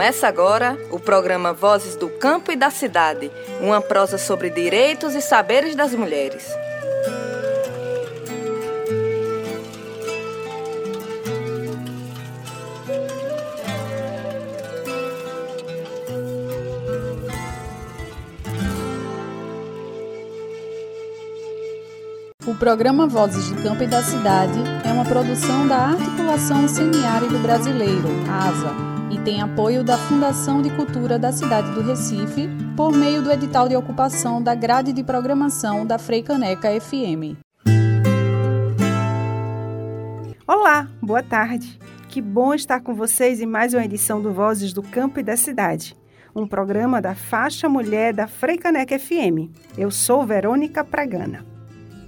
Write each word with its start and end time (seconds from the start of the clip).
Começa 0.00 0.26
agora 0.26 0.78
o 0.90 0.98
programa 0.98 1.52
Vozes 1.52 1.94
do 1.94 2.08
Campo 2.08 2.50
e 2.50 2.56
da 2.56 2.70
Cidade, 2.70 3.30
uma 3.60 3.82
prosa 3.82 4.16
sobre 4.16 4.48
direitos 4.48 5.14
e 5.14 5.20
saberes 5.20 5.74
das 5.76 5.94
mulheres. 5.94 6.42
O 22.46 22.54
programa 22.54 23.06
Vozes 23.06 23.50
do 23.50 23.62
Campo 23.62 23.82
e 23.82 23.86
da 23.86 24.02
Cidade 24.02 24.58
é 24.82 24.90
uma 24.94 25.04
produção 25.04 25.68
da 25.68 25.76
Articulação 25.76 26.66
Semiárido 26.66 27.38
Brasileiro, 27.40 28.08
ASA, 28.26 28.89
tem 29.24 29.42
apoio 29.42 29.84
da 29.84 29.98
Fundação 29.98 30.62
de 30.62 30.70
Cultura 30.70 31.18
da 31.18 31.30
cidade 31.30 31.70
do 31.72 31.82
Recife 31.82 32.48
por 32.74 32.90
meio 32.90 33.22
do 33.22 33.30
edital 33.30 33.68
de 33.68 33.76
ocupação 33.76 34.42
da 34.42 34.54
grade 34.54 34.94
de 34.94 35.04
programação 35.04 35.84
da 35.84 35.98
Freicaneca 35.98 36.68
FM. 36.80 37.36
Olá, 40.46 40.88
boa 41.02 41.22
tarde. 41.22 41.78
Que 42.08 42.22
bom 42.22 42.54
estar 42.54 42.80
com 42.80 42.94
vocês 42.94 43.40
em 43.40 43.46
mais 43.46 43.74
uma 43.74 43.84
edição 43.84 44.22
do 44.22 44.32
Vozes 44.32 44.72
do 44.72 44.82
Campo 44.82 45.20
e 45.20 45.22
da 45.22 45.36
Cidade, 45.36 45.94
um 46.34 46.46
programa 46.46 47.00
da 47.00 47.14
faixa 47.14 47.68
mulher 47.68 48.14
da 48.14 48.26
Freicaneca 48.26 48.98
FM. 48.98 49.52
Eu 49.76 49.90
sou 49.90 50.24
Verônica 50.24 50.82
Pragana. 50.82 51.49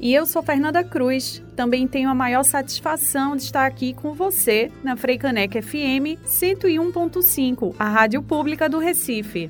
E 0.02 0.12
eu 0.12 0.26
sou 0.26 0.42
Fernanda 0.42 0.82
Cruz. 0.82 1.40
Também 1.54 1.86
tenho 1.86 2.10
a 2.10 2.14
maior 2.14 2.42
satisfação 2.42 3.36
de 3.36 3.44
estar 3.44 3.64
aqui 3.64 3.94
com 3.94 4.12
você 4.12 4.68
na 4.82 4.96
Freicaneca 4.96 5.62
FM 5.62 6.18
101.5, 6.26 7.76
a 7.78 7.88
rádio 7.88 8.20
pública 8.20 8.68
do 8.68 8.80
Recife. 8.80 9.48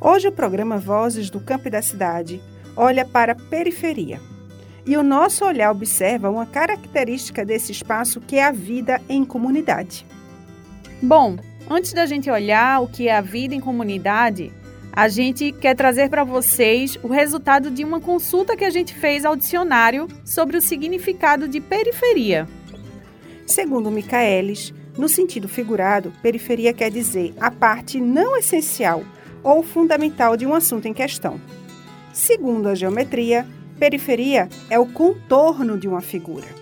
Hoje 0.00 0.26
o 0.26 0.32
programa 0.32 0.76
Vozes 0.76 1.30
do 1.30 1.38
Campo 1.38 1.68
e 1.68 1.70
da 1.70 1.80
Cidade 1.80 2.42
olha 2.76 3.04
para 3.04 3.30
a 3.30 3.36
periferia. 3.36 4.20
E 4.84 4.96
o 4.96 5.04
nosso 5.04 5.44
olhar 5.44 5.70
observa 5.70 6.28
uma 6.28 6.46
característica 6.46 7.44
desse 7.44 7.70
espaço 7.70 8.20
que 8.20 8.34
é 8.34 8.46
a 8.46 8.50
vida 8.50 9.00
em 9.08 9.24
comunidade. 9.24 10.04
Bom, 11.00 11.36
antes 11.70 11.92
da 11.92 12.06
gente 12.06 12.28
olhar 12.28 12.82
o 12.82 12.88
que 12.88 13.06
é 13.06 13.16
a 13.16 13.20
vida 13.20 13.54
em 13.54 13.60
comunidade, 13.60 14.52
a 14.92 15.08
gente 15.08 15.52
quer 15.52 15.74
trazer 15.74 16.08
para 16.08 16.24
vocês 16.24 16.98
o 17.02 17.08
resultado 17.08 17.70
de 17.70 17.84
uma 17.84 18.00
consulta 18.00 18.56
que 18.56 18.64
a 18.64 18.70
gente 18.70 18.94
fez 18.94 19.24
ao 19.24 19.36
dicionário 19.36 20.08
sobre 20.24 20.56
o 20.56 20.60
significado 20.60 21.46
de 21.46 21.60
periferia. 21.60 22.48
Segundo 23.46 23.90
Michaelis, 23.90 24.74
no 24.96 25.08
sentido 25.08 25.48
figurado, 25.48 26.12
periferia 26.22 26.72
quer 26.72 26.90
dizer 26.90 27.34
a 27.40 27.50
parte 27.50 28.00
não 28.00 28.36
essencial 28.36 29.04
ou 29.42 29.62
fundamental 29.62 30.36
de 30.36 30.46
um 30.46 30.54
assunto 30.54 30.86
em 30.86 30.92
questão. 30.92 31.40
Segundo 32.12 32.68
a 32.68 32.74
geometria, 32.74 33.46
periferia 33.78 34.48
é 34.68 34.78
o 34.78 34.86
contorno 34.86 35.78
de 35.78 35.88
uma 35.88 36.00
figura. 36.00 36.59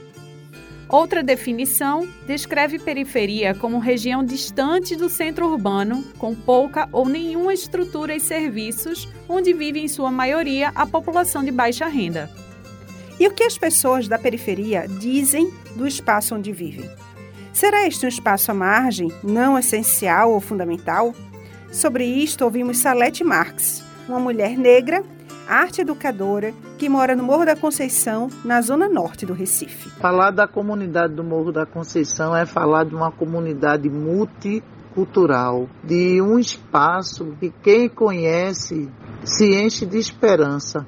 Outra 0.89 1.23
definição 1.23 2.09
descreve 2.27 2.79
periferia 2.79 3.55
como 3.55 3.79
região 3.79 4.25
distante 4.25 4.97
do 4.97 5.11
centro 5.11 5.47
urbano, 5.47 6.03
com 6.19 6.35
pouca 6.35 6.89
ou 6.91 7.07
nenhuma 7.07 7.53
estrutura 7.53 8.17
e 8.17 8.21
serviços, 8.21 9.07
onde 9.29 9.53
vive 9.53 9.81
em 9.81 9.89
sua 9.89 10.11
maioria 10.11 10.73
a 10.75 10.87
população 10.87 11.45
de 11.45 11.51
baixa 11.51 11.87
renda. 11.87 12.31
E 13.21 13.27
o 13.27 13.33
que 13.33 13.45
as 13.45 13.59
pessoas 13.59 14.09
da 14.09 14.19
periferia 14.19 14.87
dizem 14.89 15.53
do 15.77 15.87
espaço 15.87 16.35
onde 16.35 16.53
vivem? 16.53 16.89
Será 17.53 17.87
este 17.87 18.07
um 18.07 18.09
espaço 18.09 18.51
à 18.51 18.55
margem, 18.55 19.13
não 19.23 19.59
essencial 19.59 20.33
ou 20.33 20.41
fundamental? 20.41 21.15
Sobre 21.71 22.05
isto 22.07 22.45
ouvimos 22.45 22.79
Salete 22.79 23.23
Marx, 23.23 23.85
uma 24.09 24.19
mulher 24.19 24.57
negra 24.57 25.05
arte 25.49 25.81
educadora, 25.81 26.53
que 26.79 26.89
mora 26.89 27.17
no 27.17 27.25
Morro 27.25 27.45
da 27.45 27.57
Conceição, 27.57 28.31
na 28.45 28.61
zona 28.63 28.89
norte 28.89 29.27
do 29.27 29.35
Recife. 29.35 29.91
Falar 29.99 30.31
da 30.31 30.47
comunidade 30.47 31.13
do 31.13 31.25
Morro 31.25 31.51
da 31.51 31.67
Conceição 31.67 32.35
é 32.35 32.47
falar 32.47 32.85
de 32.85 32.95
uma 32.95 33.11
comunidade 33.11 33.91
multicultural, 33.91 35.69
de 35.83 36.23
um 36.23 36.39
espaço 36.39 37.35
que 37.41 37.51
quem 37.63 37.89
conhece 37.89 38.89
se 39.25 39.61
enche 39.61 39.85
de 39.85 39.99
esperança. 39.99 40.87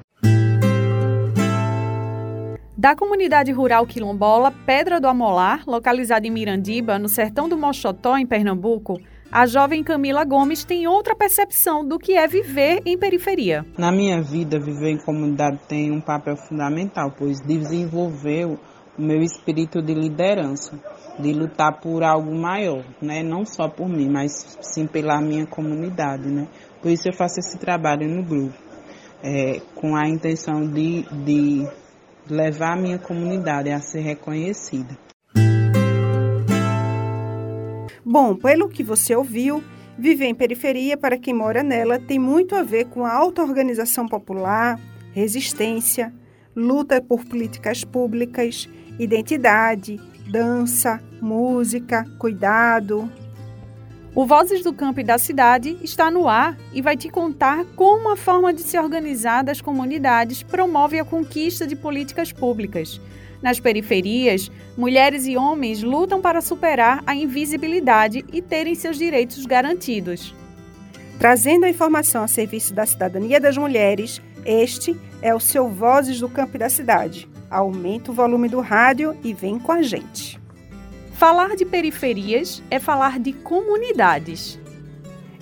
Da 2.77 2.95
comunidade 2.95 3.51
rural 3.51 3.85
quilombola 3.85 4.51
Pedra 4.65 4.99
do 4.99 5.07
Amolar, 5.07 5.63
localizada 5.67 6.25
em 6.25 6.31
Mirandiba, 6.31 6.97
no 6.97 7.09
sertão 7.09 7.49
do 7.49 7.57
Mochotó, 7.57 8.17
em 8.17 8.25
Pernambuco, 8.25 8.97
a 9.31 9.45
jovem 9.45 9.81
Camila 9.81 10.25
Gomes 10.25 10.65
tem 10.65 10.85
outra 10.87 11.15
percepção 11.15 11.87
do 11.87 11.97
que 11.97 12.17
é 12.17 12.27
viver 12.27 12.81
em 12.85 12.97
periferia. 12.97 13.65
Na 13.77 13.89
minha 13.89 14.21
vida, 14.21 14.59
viver 14.59 14.89
em 14.89 14.97
comunidade 14.97 15.57
tem 15.69 15.89
um 15.89 16.01
papel 16.01 16.35
fundamental, 16.35 17.13
pois 17.17 17.39
desenvolveu 17.39 18.59
o 18.97 19.01
meu 19.01 19.21
espírito 19.21 19.81
de 19.81 19.93
liderança, 19.93 20.77
de 21.17 21.31
lutar 21.31 21.79
por 21.79 22.03
algo 22.03 22.35
maior, 22.35 22.83
né? 23.01 23.23
não 23.23 23.45
só 23.45 23.69
por 23.69 23.87
mim, 23.87 24.09
mas 24.09 24.57
sim 24.59 24.85
pela 24.85 25.21
minha 25.21 25.47
comunidade. 25.47 26.27
Né? 26.27 26.49
Por 26.81 26.91
isso 26.91 27.07
eu 27.07 27.13
faço 27.13 27.39
esse 27.39 27.57
trabalho 27.57 28.09
no 28.09 28.23
grupo, 28.23 28.53
é, 29.23 29.61
com 29.75 29.95
a 29.95 30.09
intenção 30.09 30.67
de, 30.67 31.03
de 31.23 31.65
levar 32.29 32.73
a 32.73 32.81
minha 32.81 32.99
comunidade 32.99 33.69
a 33.69 33.79
ser 33.79 34.01
reconhecida. 34.01 35.10
Bom, 38.03 38.35
pelo 38.35 38.67
que 38.67 38.83
você 38.83 39.15
ouviu, 39.15 39.63
viver 39.97 40.25
em 40.25 40.33
periferia 40.33 40.97
para 40.97 41.19
quem 41.19 41.33
mora 41.33 41.61
nela 41.61 41.99
tem 41.99 42.17
muito 42.17 42.55
a 42.55 42.63
ver 42.63 42.85
com 42.85 43.05
a 43.05 43.13
auto-organização 43.13 44.07
popular, 44.07 44.79
resistência, 45.13 46.11
luta 46.55 46.99
por 46.99 47.23
políticas 47.23 47.83
públicas, 47.83 48.67
identidade, 48.97 49.99
dança, 50.27 50.99
música, 51.21 52.03
cuidado. 52.17 53.07
O 54.15 54.25
Vozes 54.25 54.63
do 54.63 54.73
Campo 54.73 54.99
e 54.99 55.03
da 55.03 55.19
Cidade 55.19 55.77
está 55.83 56.09
no 56.09 56.27
ar 56.27 56.57
e 56.73 56.81
vai 56.81 56.97
te 56.97 57.07
contar 57.07 57.63
como 57.75 58.11
a 58.11 58.17
forma 58.17 58.51
de 58.51 58.63
se 58.63 58.79
organizar 58.79 59.43
das 59.43 59.61
comunidades 59.61 60.41
promove 60.41 60.99
a 60.99 61.05
conquista 61.05 61.67
de 61.67 61.75
políticas 61.75 62.33
públicas 62.33 62.99
nas 63.41 63.59
periferias, 63.59 64.51
mulheres 64.77 65.25
e 65.25 65.35
homens 65.35 65.81
lutam 65.81 66.21
para 66.21 66.41
superar 66.41 67.03
a 67.05 67.15
invisibilidade 67.15 68.23
e 68.31 68.41
terem 68.41 68.75
seus 68.75 68.97
direitos 68.97 69.45
garantidos. 69.45 70.33
Trazendo 71.19 71.65
a 71.65 71.69
informação 71.69 72.23
a 72.23 72.27
serviço 72.27 72.73
da 72.73 72.85
cidadania 72.85 73.39
das 73.39 73.57
mulheres, 73.57 74.21
este 74.45 74.99
é 75.21 75.33
o 75.33 75.39
seu 75.39 75.69
Vozes 75.69 76.19
do 76.19 76.29
Campo 76.29 76.55
e 76.55 76.59
da 76.59 76.69
Cidade. 76.69 77.29
Aumenta 77.49 78.11
o 78.11 78.13
volume 78.13 78.47
do 78.47 78.59
rádio 78.59 79.17
e 79.23 79.33
vem 79.33 79.59
com 79.59 79.71
a 79.71 79.81
gente. 79.81 80.39
Falar 81.13 81.55
de 81.55 81.65
periferias 81.65 82.63
é 82.71 82.79
falar 82.79 83.19
de 83.19 83.33
comunidades. 83.33 84.60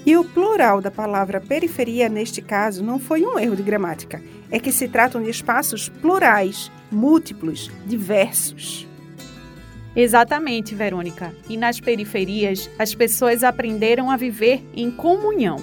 E 0.05 0.15
o 0.15 0.23
plural 0.23 0.81
da 0.81 0.89
palavra 0.89 1.41
periferia, 1.41 2.07
neste 2.07 2.41
caso, 2.41 2.83
não 2.83 2.99
foi 2.99 3.25
um 3.25 3.37
erro 3.37 3.55
de 3.55 3.63
gramática. 3.63 4.21
É 4.49 4.59
que 4.59 4.71
se 4.71 4.87
tratam 4.87 5.21
de 5.21 5.29
espaços 5.29 5.89
plurais, 5.89 6.71
múltiplos, 6.91 7.69
diversos. 7.85 8.87
Exatamente, 9.95 10.73
Verônica. 10.73 11.33
E 11.49 11.57
nas 11.57 11.79
periferias, 11.79 12.69
as 12.79 12.95
pessoas 12.95 13.43
aprenderam 13.43 14.09
a 14.09 14.17
viver 14.17 14.63
em 14.73 14.89
comunhão. 14.89 15.57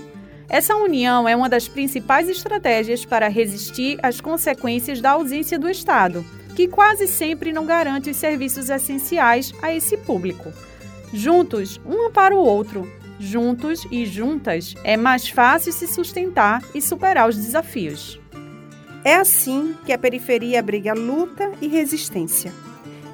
Essa 0.49 0.77
união 0.77 1.29
é 1.29 1.35
uma 1.35 1.49
das 1.49 1.67
principais 1.67 2.29
estratégias 2.29 3.05
para 3.05 3.29
resistir 3.29 3.99
às 4.03 4.21
consequências 4.21 5.01
da 5.01 5.13
ausência 5.13 5.59
do 5.59 5.69
Estado, 5.69 6.25
que 6.55 6.69
quase 6.69 7.09
sempre 7.09 7.53
não 7.53 7.67
garante 7.67 8.11
os 8.11 8.17
serviços 8.17 8.71
essenciais 8.71 9.53
a 9.61 9.75
esse 9.75 9.97
público. 9.97 10.53
Juntos, 11.13 11.81
um 11.85 12.11
para 12.11 12.35
o 12.35 12.39
outro, 12.39 12.91
juntos 13.19 13.87
e 13.91 14.05
juntas, 14.07 14.75
é 14.85 14.97
mais 14.97 15.29
fácil 15.29 15.73
se 15.73 15.87
sustentar 15.87 16.63
e 16.75 16.81
superar 16.81 17.29
os 17.29 17.37
desafios. 17.37 18.21
É 19.05 19.15
assim 19.15 19.75
que 19.85 19.93
a 19.93 19.99
periferia 19.99 20.59
abriga 20.59 20.93
luta 20.93 21.53
e 21.61 21.69
resistência. 21.69 22.53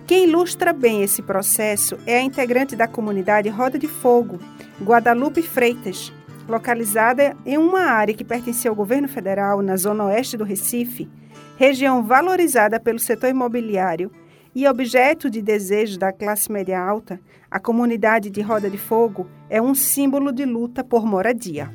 Quem 0.07 0.25
ilustra 0.25 0.73
bem 0.73 1.03
esse 1.03 1.23
processo 1.23 1.97
é 2.07 2.19
a 2.19 2.23
integrante 2.23 2.75
da 2.75 2.89
comunidade 2.89 3.49
Roda 3.49 3.79
de 3.79 3.87
Fogo, 3.87 4.39
Guadalupe 4.83 5.43
Freitas, 5.43 6.13
localizada 6.49 7.37
em 7.47 7.57
uma 7.57 7.83
área 7.83 8.15
que 8.15 8.25
pertence 8.25 8.67
ao 8.67 8.75
governo 8.75 9.09
federal 9.09 9.63
na 9.63 9.77
zona 9.77 10.05
oeste 10.05 10.37
do 10.37 10.45
Recife, 10.45 11.09
região 11.57 12.03
valorizada 12.03 12.81
pelo 12.81 12.99
setor 12.99 13.31
imobiliário 13.31 14.11
e 14.55 14.67
objeto 14.67 15.31
de 15.31 15.43
desejo 15.43 15.99
da 15.99 16.13
classe 16.13 16.51
média 16.51 16.81
alta, 16.81 17.21
a 17.51 17.59
comunidade 17.59 18.31
de 18.31 18.41
Roda 18.41 18.71
de 18.71 18.79
Fogo 18.79 19.29
é 19.49 19.61
um 19.61 19.75
símbolo 19.75 20.33
de 20.33 20.45
luta 20.45 20.85
por 20.85 21.07
moradia. 21.07 21.71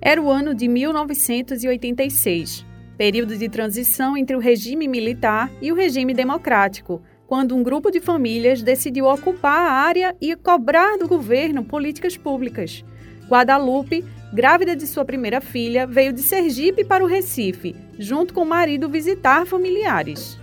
Era 0.00 0.20
o 0.20 0.30
ano 0.30 0.54
de 0.54 0.68
1986 0.68 2.72
período 2.96 3.36
de 3.36 3.48
transição 3.48 4.16
entre 4.16 4.36
o 4.36 4.38
regime 4.38 4.86
militar 4.86 5.50
e 5.60 5.72
o 5.72 5.74
regime 5.74 6.14
democrático, 6.14 7.02
quando 7.26 7.56
um 7.56 7.62
grupo 7.62 7.90
de 7.90 8.00
famílias 8.00 8.62
decidiu 8.62 9.06
ocupar 9.06 9.58
a 9.58 9.72
área 9.72 10.16
e 10.20 10.36
cobrar 10.36 10.98
do 10.98 11.08
governo 11.08 11.64
políticas 11.64 12.16
públicas. 12.16 12.84
Guadalupe, 13.28 14.04
grávida 14.32 14.76
de 14.76 14.86
sua 14.86 15.04
primeira 15.04 15.40
filha, 15.40 15.86
veio 15.86 16.12
de 16.12 16.22
Sergipe 16.22 16.84
para 16.84 17.02
o 17.02 17.06
Recife, 17.06 17.74
junto 17.98 18.34
com 18.34 18.42
o 18.42 18.46
marido 18.46 18.88
visitar 18.88 19.46
familiares. 19.46 20.41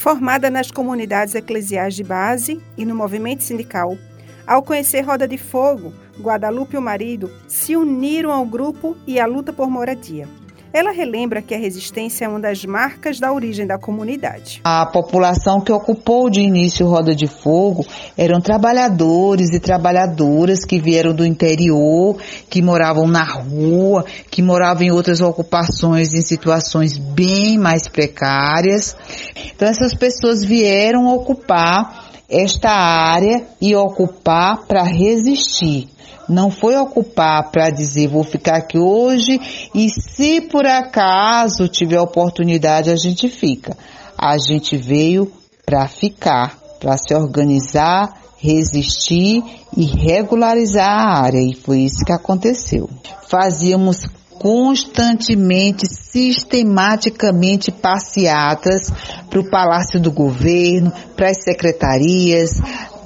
Formada 0.00 0.48
nas 0.48 0.70
comunidades 0.70 1.34
eclesiais 1.34 1.94
de 1.94 2.02
base 2.02 2.58
e 2.74 2.86
no 2.86 2.94
movimento 2.94 3.42
sindical, 3.42 3.98
ao 4.46 4.62
conhecer 4.62 5.02
Roda 5.02 5.28
de 5.28 5.36
Fogo, 5.36 5.92
Guadalupe 6.18 6.74
e 6.74 6.78
o 6.78 6.80
marido 6.80 7.30
se 7.46 7.76
uniram 7.76 8.32
ao 8.32 8.46
grupo 8.46 8.96
e 9.06 9.20
à 9.20 9.26
luta 9.26 9.52
por 9.52 9.68
moradia. 9.68 10.26
Ela 10.72 10.92
relembra 10.92 11.42
que 11.42 11.52
a 11.52 11.58
resistência 11.58 12.24
é 12.24 12.28
uma 12.28 12.38
das 12.38 12.64
marcas 12.64 13.18
da 13.18 13.32
origem 13.32 13.66
da 13.66 13.76
comunidade. 13.76 14.60
A 14.62 14.86
população 14.86 15.60
que 15.60 15.72
ocupou 15.72 16.30
de 16.30 16.40
início 16.40 16.86
Roda 16.86 17.14
de 17.14 17.26
Fogo 17.26 17.84
eram 18.16 18.40
trabalhadores 18.40 19.52
e 19.52 19.58
trabalhadoras 19.58 20.64
que 20.64 20.78
vieram 20.78 21.12
do 21.12 21.26
interior, 21.26 22.16
que 22.48 22.62
moravam 22.62 23.08
na 23.08 23.24
rua, 23.24 24.04
que 24.30 24.42
moravam 24.42 24.84
em 24.84 24.92
outras 24.92 25.20
ocupações 25.20 26.14
em 26.14 26.22
situações 26.22 26.96
bem 26.96 27.58
mais 27.58 27.88
precárias. 27.88 28.96
Então 29.54 29.68
essas 29.68 29.92
pessoas 29.92 30.44
vieram 30.44 31.12
ocupar 31.12 32.10
esta 32.28 32.70
área 32.70 33.44
e 33.60 33.74
ocupar 33.74 34.64
para 34.68 34.84
resistir 34.84 35.88
não 36.30 36.50
foi 36.50 36.76
ocupar 36.76 37.50
para 37.50 37.70
dizer 37.70 38.08
vou 38.08 38.22
ficar 38.22 38.56
aqui 38.56 38.78
hoje 38.78 39.40
e 39.74 39.88
se 39.90 40.40
por 40.40 40.64
acaso 40.64 41.68
tiver 41.68 42.00
oportunidade 42.00 42.90
a 42.90 42.96
gente 42.96 43.28
fica. 43.28 43.76
A 44.16 44.38
gente 44.38 44.76
veio 44.76 45.30
para 45.66 45.86
ficar, 45.88 46.56
para 46.78 46.96
se 46.96 47.14
organizar, 47.14 48.12
resistir 48.38 49.42
e 49.76 49.84
regularizar 49.84 50.88
a 50.88 51.20
área 51.22 51.40
e 51.40 51.54
foi 51.54 51.80
isso 51.80 52.04
que 52.04 52.12
aconteceu. 52.12 52.88
Fazíamos 53.28 54.06
constantemente, 54.40 55.86
sistematicamente 55.86 57.70
passeatas 57.70 58.90
para 59.28 59.38
o 59.38 59.50
Palácio 59.50 60.00
do 60.00 60.10
Governo, 60.10 60.90
para 61.14 61.28
as 61.28 61.44
secretarias, 61.44 62.52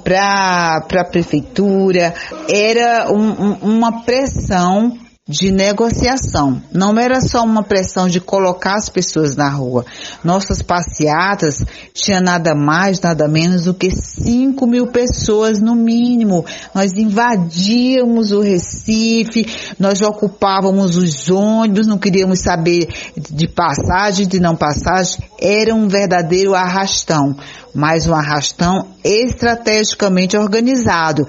para 0.05 0.77
a 0.77 1.03
prefeitura, 1.03 2.13
era 2.47 3.11
um, 3.11 3.31
um, 3.31 3.53
uma 3.77 4.03
pressão 4.03 4.95
de 5.27 5.51
negociação. 5.51 6.61
Não 6.71 6.99
era 6.99 7.19
só 7.19 7.43
uma 7.43 7.63
pressão 7.63 8.07
de 8.07 8.21
colocar 8.21 8.75
as 8.75 8.89
pessoas 8.89 9.35
na 9.35 9.49
rua. 9.49 9.83
Nossas 10.23 10.61
passeatas 10.61 11.65
tinha 11.95 12.21
nada 12.21 12.53
mais, 12.53 13.01
nada 13.01 13.27
menos 13.27 13.63
do 13.63 13.73
que 13.73 13.89
5 13.89 14.67
mil 14.67 14.85
pessoas 14.85 15.59
no 15.59 15.73
mínimo. 15.73 16.45
Nós 16.75 16.91
invadíamos 16.93 18.31
o 18.31 18.39
Recife, 18.39 19.47
nós 19.79 19.99
ocupávamos 20.03 20.95
os 20.95 21.27
ônibus, 21.27 21.87
não 21.87 21.97
queríamos 21.97 22.41
saber 22.41 22.87
de 23.17 23.47
passagem, 23.47 24.27
de 24.27 24.39
não 24.39 24.55
passagem. 24.55 25.23
Era 25.41 25.73
um 25.73 25.87
verdadeiro 25.87 26.53
arrastão, 26.53 27.35
mas 27.73 28.05
um 28.05 28.13
arrastão 28.13 28.89
estrategicamente 29.03 30.37
organizado 30.37 31.25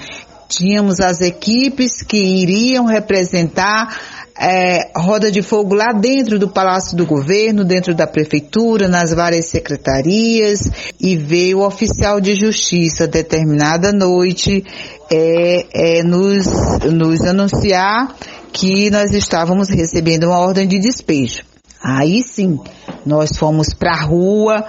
Tínhamos 0.49 1.01
as 1.01 1.21
equipes 1.21 2.03
que 2.03 2.17
iriam 2.17 2.87
representar 2.87 3.99
é, 4.39 4.91
roda 4.97 5.31
de 5.31 5.43
fogo 5.43 5.75
lá 5.75 5.93
dentro 5.93 6.39
do 6.39 6.49
Palácio 6.49 6.97
do 6.97 7.07
Governo, 7.07 7.65
dentro 7.65 7.95
da 7.95 8.07
Prefeitura, 8.07 8.87
nas 8.87 9.13
várias 9.13 9.47
secretarias, 9.47 10.71
e 11.01 11.17
veio 11.17 11.61
o 11.61 11.67
oficial 11.67 12.21
de 12.21 12.35
justiça 12.35 13.07
determinada 13.07 13.93
noite 13.93 14.65
é, 15.11 15.67
é, 15.73 16.03
nos, 16.03 16.47
nos 16.93 17.21
anunciar 17.23 18.15
que 18.53 18.91
nós 18.91 19.13
estávamos 19.13 19.69
recebendo 19.69 20.25
uma 20.25 20.39
ordem 20.39 20.67
de 20.67 20.79
despejo. 20.79 21.43
Aí 21.83 22.23
sim, 22.23 22.59
nós 23.05 23.31
fomos 23.37 23.69
para 23.73 23.93
a 23.93 24.05
rua, 24.05 24.65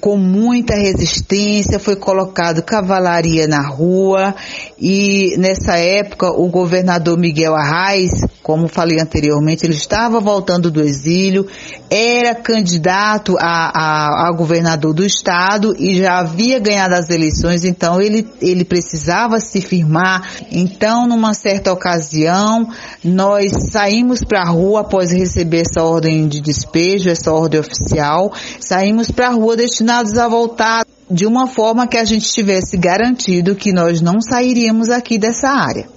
com 0.00 0.16
muita 0.16 0.76
resistência, 0.76 1.78
foi 1.78 1.96
colocado 1.96 2.62
cavalaria 2.62 3.48
na 3.48 3.66
rua 3.66 4.34
e 4.78 5.34
nessa 5.38 5.76
época 5.76 6.30
o 6.30 6.48
governador 6.48 7.18
Miguel 7.18 7.54
Arraes, 7.54 8.12
como 8.42 8.68
falei 8.68 9.00
anteriormente, 9.00 9.66
ele 9.66 9.74
estava 9.74 10.20
voltando 10.20 10.70
do 10.70 10.80
exílio, 10.80 11.46
era 11.90 12.34
candidato 12.34 13.36
a, 13.38 13.72
a, 13.74 14.28
a 14.28 14.32
governador 14.32 14.94
do 14.94 15.04
estado 15.04 15.74
e 15.76 15.96
já 15.96 16.18
havia 16.18 16.60
ganhado 16.60 16.94
as 16.94 17.10
eleições, 17.10 17.64
então 17.64 18.00
ele, 18.00 18.26
ele 18.40 18.64
precisava 18.64 19.40
se 19.40 19.60
firmar. 19.60 20.28
Então, 20.52 21.08
numa 21.08 21.34
certa 21.34 21.72
ocasião, 21.72 22.68
nós 23.02 23.50
saímos 23.70 24.22
para 24.22 24.42
a 24.42 24.48
rua 24.48 24.82
após 24.82 25.10
receber 25.10 25.62
essa 25.62 25.84
ordem 25.84 26.28
de 26.28 26.40
despejo, 26.40 27.10
essa 27.10 27.32
ordem 27.32 27.60
oficial, 27.60 28.32
saímos 28.60 29.10
para 29.10 29.28
a 29.28 29.32
rua 29.32 29.56
destinando 29.56 29.87
destinados 29.88 30.18
a 30.18 30.28
voltar 30.28 30.86
de 31.10 31.24
uma 31.24 31.46
forma 31.46 31.86
que 31.86 31.96
a 31.96 32.04
gente 32.04 32.30
tivesse 32.30 32.76
garantido 32.76 33.54
que 33.54 33.72
nós 33.72 34.02
não 34.02 34.20
sairíamos 34.20 34.90
aqui 34.90 35.16
dessa 35.16 35.48
área. 35.48 35.88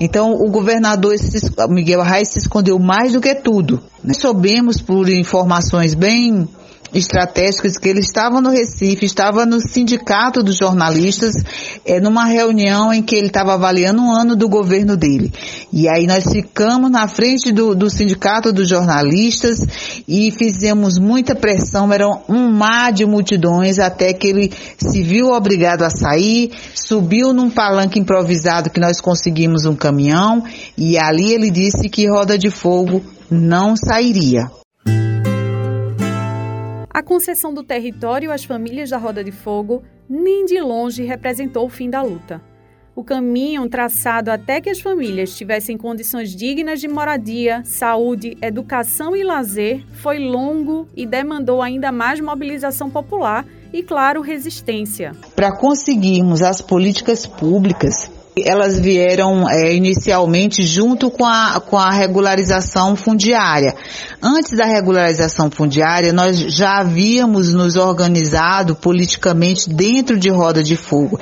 Então, 0.00 0.32
o 0.32 0.50
governador 0.50 1.14
Miguel 1.68 2.00
Arraes 2.00 2.30
se 2.30 2.40
escondeu 2.40 2.76
mais 2.78 3.12
do 3.12 3.20
que 3.20 3.34
tudo. 3.36 3.80
Né? 4.02 4.12
Soubemos 4.14 4.80
por 4.80 5.08
informações 5.08 5.94
bem 5.94 6.48
estratégicos 6.96 7.76
que 7.76 7.88
ele 7.88 8.00
estava 8.00 8.40
no 8.40 8.50
Recife, 8.50 9.04
estava 9.04 9.44
no 9.44 9.60
sindicato 9.60 10.42
dos 10.42 10.56
jornalistas, 10.56 11.34
é, 11.84 12.00
numa 12.00 12.24
reunião 12.24 12.92
em 12.92 13.02
que 13.02 13.14
ele 13.14 13.26
estava 13.26 13.54
avaliando 13.54 14.00
um 14.00 14.10
ano 14.10 14.34
do 14.34 14.48
governo 14.48 14.96
dele. 14.96 15.32
E 15.72 15.88
aí 15.88 16.06
nós 16.06 16.24
ficamos 16.24 16.90
na 16.90 17.06
frente 17.06 17.52
do, 17.52 17.74
do 17.74 17.90
sindicato 17.90 18.52
dos 18.52 18.68
jornalistas 18.68 19.58
e 20.08 20.30
fizemos 20.30 20.98
muita 20.98 21.34
pressão, 21.34 21.92
era 21.92 22.08
um 22.28 22.50
mar 22.50 22.92
de 22.92 23.04
multidões 23.04 23.78
até 23.78 24.12
que 24.12 24.28
ele 24.28 24.52
se 24.78 25.02
viu 25.02 25.30
obrigado 25.30 25.82
a 25.82 25.90
sair, 25.90 26.50
subiu 26.74 27.32
num 27.32 27.50
palanque 27.50 27.98
improvisado 27.98 28.70
que 28.70 28.80
nós 28.80 29.00
conseguimos 29.00 29.64
um 29.64 29.74
caminhão 29.74 30.42
e 30.76 30.96
ali 30.96 31.32
ele 31.32 31.50
disse 31.50 31.88
que 31.88 32.08
Roda 32.08 32.38
de 32.38 32.50
Fogo 32.50 33.02
não 33.30 33.76
sairia. 33.76 34.50
A 36.96 37.02
concessão 37.02 37.52
do 37.52 37.62
território 37.62 38.32
às 38.32 38.42
famílias 38.42 38.88
da 38.88 38.96
Roda 38.96 39.22
de 39.22 39.30
Fogo 39.30 39.82
nem 40.08 40.46
de 40.46 40.58
longe 40.58 41.04
representou 41.04 41.66
o 41.66 41.68
fim 41.68 41.90
da 41.90 42.00
luta. 42.00 42.40
O 42.94 43.04
caminho 43.04 43.68
traçado 43.68 44.30
até 44.30 44.62
que 44.62 44.70
as 44.70 44.80
famílias 44.80 45.36
tivessem 45.36 45.76
condições 45.76 46.34
dignas 46.34 46.80
de 46.80 46.88
moradia, 46.88 47.60
saúde, 47.66 48.38
educação 48.40 49.14
e 49.14 49.22
lazer 49.22 49.84
foi 49.92 50.18
longo 50.18 50.88
e 50.96 51.04
demandou 51.04 51.60
ainda 51.60 51.92
mais 51.92 52.18
mobilização 52.18 52.88
popular 52.88 53.44
e, 53.74 53.82
claro, 53.82 54.22
resistência. 54.22 55.12
Para 55.34 55.54
conseguirmos 55.54 56.40
as 56.40 56.62
políticas 56.62 57.26
públicas 57.26 58.10
elas 58.44 58.78
vieram 58.78 59.48
é, 59.48 59.72
inicialmente 59.72 60.62
junto 60.62 61.10
com 61.10 61.24
a, 61.24 61.58
com 61.58 61.78
a 61.78 61.90
regularização 61.90 62.94
fundiária. 62.94 63.74
Antes 64.22 64.54
da 64.54 64.66
regularização 64.66 65.50
fundiária, 65.50 66.12
nós 66.12 66.36
já 66.36 66.80
havíamos 66.80 67.54
nos 67.54 67.76
organizado 67.76 68.76
politicamente 68.76 69.70
dentro 69.70 70.18
de 70.18 70.28
Roda 70.28 70.62
de 70.62 70.76
Fogo. 70.76 71.18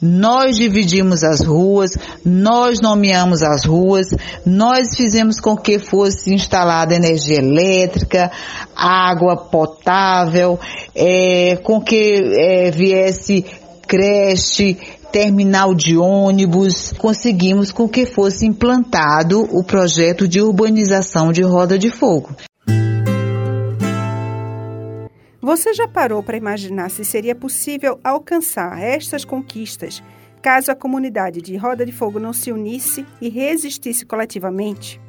Nós 0.00 0.58
dividimos 0.58 1.24
as 1.24 1.40
ruas, 1.40 1.92
nós 2.22 2.82
nomeamos 2.82 3.42
as 3.42 3.64
ruas, 3.64 4.08
nós 4.44 4.94
fizemos 4.94 5.40
com 5.40 5.56
que 5.56 5.78
fosse 5.78 6.34
instalada 6.34 6.94
energia 6.94 7.38
elétrica, 7.38 8.30
água 8.76 9.38
potável, 9.38 10.60
é, 10.94 11.58
com 11.62 11.80
que 11.80 12.20
é, 12.38 12.70
viesse 12.70 13.46
creche, 13.88 14.76
terminal 15.12 15.74
de 15.74 15.96
ônibus, 15.96 16.92
conseguimos 16.92 17.72
com 17.72 17.88
que 17.88 18.06
fosse 18.06 18.46
implantado 18.46 19.40
o 19.50 19.64
projeto 19.64 20.28
de 20.28 20.40
urbanização 20.40 21.32
de 21.32 21.42
Roda 21.42 21.78
de 21.78 21.90
Fogo. 21.90 22.34
Você 25.40 25.72
já 25.72 25.88
parou 25.88 26.22
para 26.22 26.36
imaginar 26.36 26.90
se 26.90 27.04
seria 27.04 27.34
possível 27.34 27.98
alcançar 28.04 28.82
estas 28.82 29.24
conquistas 29.24 30.02
caso 30.42 30.70
a 30.70 30.74
comunidade 30.74 31.40
de 31.40 31.56
Roda 31.56 31.84
de 31.84 31.92
Fogo 31.92 32.18
não 32.20 32.32
se 32.32 32.52
unisse 32.52 33.04
e 33.20 33.28
resistisse 33.28 34.06
coletivamente? 34.06 35.00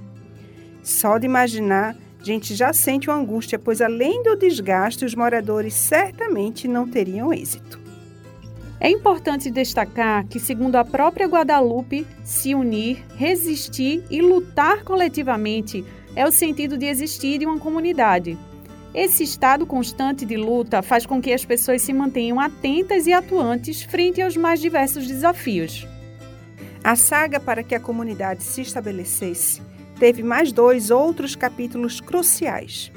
Só 0.81 1.17
de 1.17 1.25
imaginar, 1.25 1.95
a 2.19 2.23
gente 2.23 2.55
já 2.55 2.73
sente 2.73 3.09
uma 3.09 3.19
angústia, 3.19 3.59
pois 3.59 3.81
além 3.81 4.23
do 4.23 4.35
desgaste, 4.35 5.05
os 5.05 5.13
moradores 5.13 5.73
certamente 5.73 6.67
não 6.67 6.87
teriam 6.87 7.33
êxito. 7.33 7.88
É 8.81 8.89
importante 8.89 9.51
destacar 9.51 10.25
que, 10.25 10.39
segundo 10.39 10.77
a 10.77 10.85
própria 10.85 11.27
Guadalupe, 11.27 12.07
se 12.23 12.55
unir, 12.55 13.03
resistir 13.15 14.03
e 14.09 14.21
lutar 14.21 14.83
coletivamente 14.83 15.83
é 16.15 16.25
o 16.25 16.31
sentido 16.31 16.77
de 16.77 16.85
existir 16.85 17.41
em 17.41 17.45
uma 17.45 17.59
comunidade. 17.59 18.37
Esse 18.93 19.23
estado 19.23 19.65
constante 19.65 20.25
de 20.25 20.37
luta 20.37 20.81
faz 20.81 21.05
com 21.05 21.21
que 21.21 21.31
as 21.31 21.43
pessoas 21.45 21.81
se 21.81 21.93
mantenham 21.93 22.39
atentas 22.39 23.05
e 23.05 23.13
atuantes 23.13 23.83
frente 23.83 24.21
aos 24.21 24.35
mais 24.35 24.59
diversos 24.59 25.05
desafios. 25.05 25.85
A 26.83 26.95
saga 26.95 27.39
para 27.39 27.61
que 27.61 27.75
a 27.75 27.79
comunidade 27.79 28.43
se 28.43 28.61
estabelecesse 28.61 29.61
teve 29.99 30.23
mais 30.23 30.53
dois 30.53 30.89
outros 30.89 31.35
capítulos 31.35 31.99
cruciais: 31.99 32.91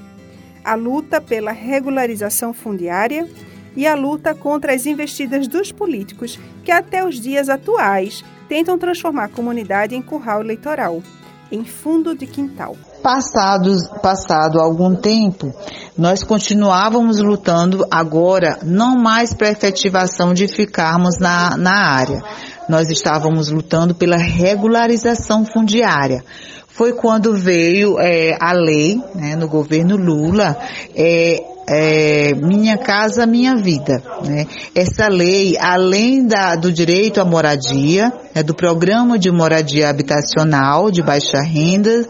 a 0.65 0.77
luta 0.77 1.21
pela 1.21 1.51
regularização 1.51 2.55
fundiária 2.55 3.29
e 3.77 3.87
a 3.87 3.95
luta 3.95 4.35
contra 4.35 4.75
as 4.75 4.87
investidas 4.87 5.49
dos 5.49 5.73
políticos 5.73 6.39
que 6.65 6.71
até 6.71 7.05
os 7.05 7.21
dias 7.21 7.49
atuais 7.49 8.25
tentam 8.49 8.79
transformar 8.79 9.25
a 9.25 9.29
comunidade 9.29 9.95
em 9.95 10.03
curral 10.03 10.43
eleitoral, 10.43 11.03
em 11.51 11.65
fundo 11.65 12.15
de 12.15 12.27
quintal. 12.27 12.77
Passado, 13.03 13.75
passado 14.01 14.61
algum 14.61 14.95
tempo, 14.95 15.53
nós 15.97 16.23
continuávamos 16.23 17.19
lutando 17.19 17.85
agora 17.91 18.59
não 18.63 18.97
mais 18.97 19.35
para 19.35 19.51
efetivação 19.51 20.33
de 20.33 20.47
ficarmos 20.49 21.19
na, 21.19 21.57
na 21.57 21.95
área. 21.95 22.23
Nós 22.69 22.89
estávamos 22.91 23.51
lutando 23.51 23.95
pela 23.95 24.17
regularização 24.17 25.45
fundiária. 25.45 26.25
Foi 26.69 26.95
quando 26.95 27.37
veio 27.37 27.99
é, 27.99 28.37
a 28.41 28.53
lei, 28.53 29.03
né, 29.15 29.37
no 29.37 29.47
governo 29.47 29.97
Lula, 29.97 30.57
é, 30.95 31.52
é, 31.67 32.35
Minha 32.35 32.77
Casa 32.77 33.27
Minha 33.27 33.57
Vida. 33.57 34.03
Né? 34.25 34.47
Essa 34.75 35.09
lei, 35.09 35.57
além 35.59 36.27
da, 36.27 36.55
do 36.55 36.73
direito 36.73 37.21
à 37.21 37.25
moradia, 37.25 38.13
né, 38.35 38.43
do 38.43 38.55
programa 38.55 39.19
de 39.19 39.31
moradia 39.31 39.89
habitacional 39.89 40.91
de 40.91 41.03
baixa 41.03 41.41
renda, 41.41 42.07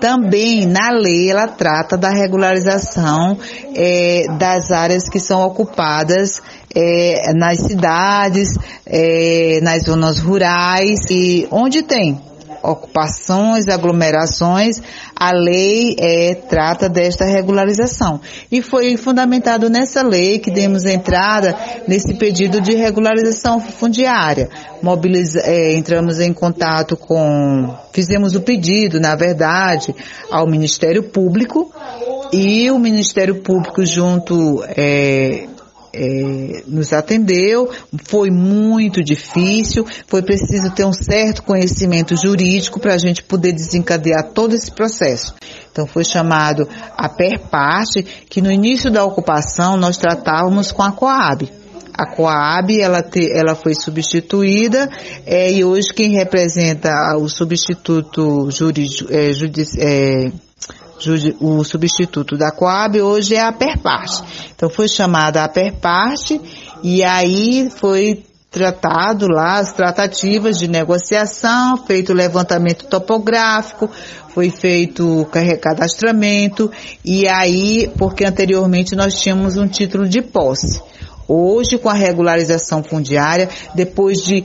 também 0.00 0.66
na 0.66 0.90
lei 0.90 1.30
ela 1.30 1.48
trata 1.48 1.96
da 1.96 2.10
regularização 2.10 3.38
é, 3.74 4.26
das 4.38 4.70
áreas 4.70 5.08
que 5.08 5.18
são 5.18 5.42
ocupadas 5.42 6.42
é, 6.74 7.32
nas 7.32 7.60
cidades, 7.60 8.48
é, 8.84 9.60
nas 9.62 9.84
zonas 9.84 10.18
rurais 10.18 10.98
e 11.10 11.46
onde 11.50 11.82
tem 11.82 12.20
ocupações, 12.64 13.68
aglomerações, 13.68 14.80
a 15.14 15.30
lei 15.32 15.94
é, 15.98 16.34
trata 16.34 16.88
desta 16.88 17.24
regularização. 17.24 18.20
E 18.50 18.62
foi 18.62 18.96
fundamentado 18.96 19.68
nessa 19.68 20.02
lei 20.02 20.38
que 20.38 20.50
demos 20.50 20.84
entrada 20.84 21.56
nesse 21.86 22.14
pedido 22.14 22.60
de 22.60 22.74
regularização 22.74 23.60
fundiária. 23.60 24.48
Mobiliza, 24.82 25.40
é, 25.44 25.74
entramos 25.74 26.20
em 26.20 26.32
contato 26.32 26.96
com, 26.96 27.74
fizemos 27.92 28.34
o 28.34 28.40
pedido, 28.40 28.98
na 28.98 29.14
verdade, 29.14 29.94
ao 30.30 30.46
Ministério 30.46 31.04
Público 31.04 31.70
e 32.32 32.70
o 32.70 32.78
Ministério 32.78 33.42
Público 33.42 33.84
junto 33.84 34.64
é, 34.76 35.46
é, 35.94 36.62
nos 36.66 36.92
atendeu, 36.92 37.70
foi 38.04 38.30
muito 38.30 39.02
difícil, 39.02 39.86
foi 40.06 40.22
preciso 40.22 40.70
ter 40.74 40.84
um 40.84 40.92
certo 40.92 41.42
conhecimento 41.42 42.16
jurídico 42.16 42.80
para 42.80 42.94
a 42.94 42.98
gente 42.98 43.22
poder 43.22 43.52
desencadear 43.52 44.32
todo 44.32 44.54
esse 44.54 44.70
processo. 44.70 45.34
Então 45.70 45.86
foi 45.86 46.04
chamado 46.04 46.68
a 46.96 47.08
PERPARTE, 47.08 48.02
que 48.28 48.40
no 48.40 48.50
início 48.50 48.90
da 48.90 49.04
ocupação 49.04 49.76
nós 49.76 49.96
tratávamos 49.96 50.72
com 50.72 50.82
a 50.82 50.92
COAB. 50.92 51.50
A 51.96 52.06
COAB 52.06 52.80
ela, 52.80 53.02
te, 53.02 53.30
ela 53.32 53.54
foi 53.54 53.72
substituída 53.74 54.90
é, 55.24 55.52
e 55.52 55.64
hoje 55.64 55.94
quem 55.94 56.10
representa 56.10 56.90
o 57.16 57.28
substituto 57.28 58.50
jurídico, 58.50 59.12
é, 59.12 59.32
judici, 59.32 59.78
é, 59.80 60.32
o 61.40 61.64
substituto 61.64 62.36
da 62.36 62.50
Coab 62.50 63.00
hoje 63.00 63.34
é 63.34 63.42
a 63.42 63.52
Perparte. 63.52 64.22
Então 64.54 64.68
foi 64.70 64.88
chamada 64.88 65.42
a 65.44 65.48
Perparte 65.48 66.40
e 66.82 67.02
aí 67.02 67.68
foi 67.70 68.24
tratado 68.54 69.26
lá 69.26 69.58
as 69.58 69.72
tratativas 69.72 70.56
de 70.56 70.68
negociação, 70.68 71.76
feito 71.76 72.12
o 72.12 72.14
levantamento 72.14 72.86
topográfico, 72.86 73.90
foi 74.28 74.48
feito 74.48 75.22
o 75.22 75.26
cadastramento 75.26 76.70
e 77.04 77.26
aí, 77.26 77.90
porque 77.98 78.24
anteriormente 78.24 78.94
nós 78.94 79.20
tínhamos 79.20 79.56
um 79.56 79.66
título 79.66 80.08
de 80.08 80.22
posse. 80.22 80.80
Hoje, 81.26 81.78
com 81.78 81.88
a 81.88 81.94
regularização 81.94 82.82
fundiária, 82.84 83.48
depois 83.74 84.22
de 84.22 84.42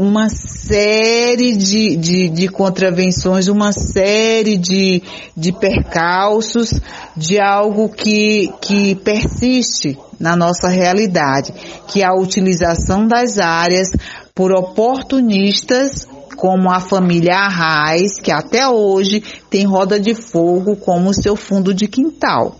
uma 0.00 0.30
série 0.30 1.54
de, 1.54 1.94
de, 1.94 2.30
de, 2.30 2.48
contravenções, 2.48 3.48
uma 3.48 3.70
série 3.70 4.56
de, 4.56 5.02
de 5.36 5.52
percalços 5.52 6.72
de 7.14 7.38
algo 7.38 7.86
que, 7.90 8.50
que 8.62 8.94
persiste 8.94 9.98
na 10.18 10.34
nossa 10.34 10.68
realidade, 10.68 11.52
que 11.86 12.00
é 12.00 12.06
a 12.06 12.14
utilização 12.14 13.06
das 13.06 13.36
áreas 13.36 13.88
por 14.34 14.52
oportunistas 14.52 16.08
como 16.34 16.70
a 16.70 16.80
família 16.80 17.34
Arraes, 17.34 18.18
que 18.22 18.32
até 18.32 18.66
hoje 18.66 19.22
tem 19.50 19.66
roda 19.66 20.00
de 20.00 20.14
fogo 20.14 20.76
como 20.76 21.12
seu 21.12 21.36
fundo 21.36 21.74
de 21.74 21.86
quintal. 21.86 22.56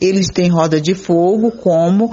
Eles 0.00 0.28
têm 0.28 0.48
roda 0.48 0.80
de 0.80 0.94
fogo 0.94 1.50
como 1.50 2.12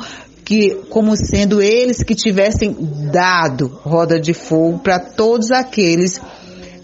que 0.51 0.75
como 0.89 1.15
sendo 1.15 1.61
eles 1.61 2.03
que 2.03 2.13
tivessem 2.13 2.75
dado 3.09 3.67
roda 3.85 4.19
de 4.19 4.33
fogo 4.33 4.79
para 4.79 4.99
todos 4.99 5.49
aqueles 5.49 6.19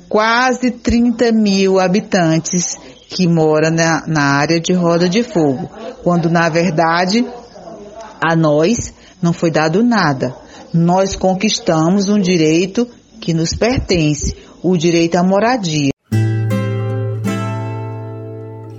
quase 0.07 0.71
30 0.71 1.33
mil 1.33 1.77
habitantes 1.77 2.77
que 3.09 3.27
moram 3.27 3.71
na, 3.71 4.07
na 4.07 4.21
área 4.21 4.57
de 4.57 4.71
roda 4.71 5.09
de 5.09 5.21
fogo, 5.21 5.69
quando 6.01 6.29
na 6.29 6.47
verdade 6.47 7.27
a 8.25 8.37
nós 8.37 8.93
não 9.21 9.33
foi 9.33 9.51
dado 9.51 9.83
nada. 9.83 10.33
Nós 10.73 11.17
conquistamos 11.17 12.07
um 12.07 12.21
direito 12.21 12.87
que 13.19 13.33
nos 13.33 13.53
pertence, 13.53 14.33
o 14.63 14.77
direito 14.77 15.17
à 15.17 15.23
moradia. 15.23 15.96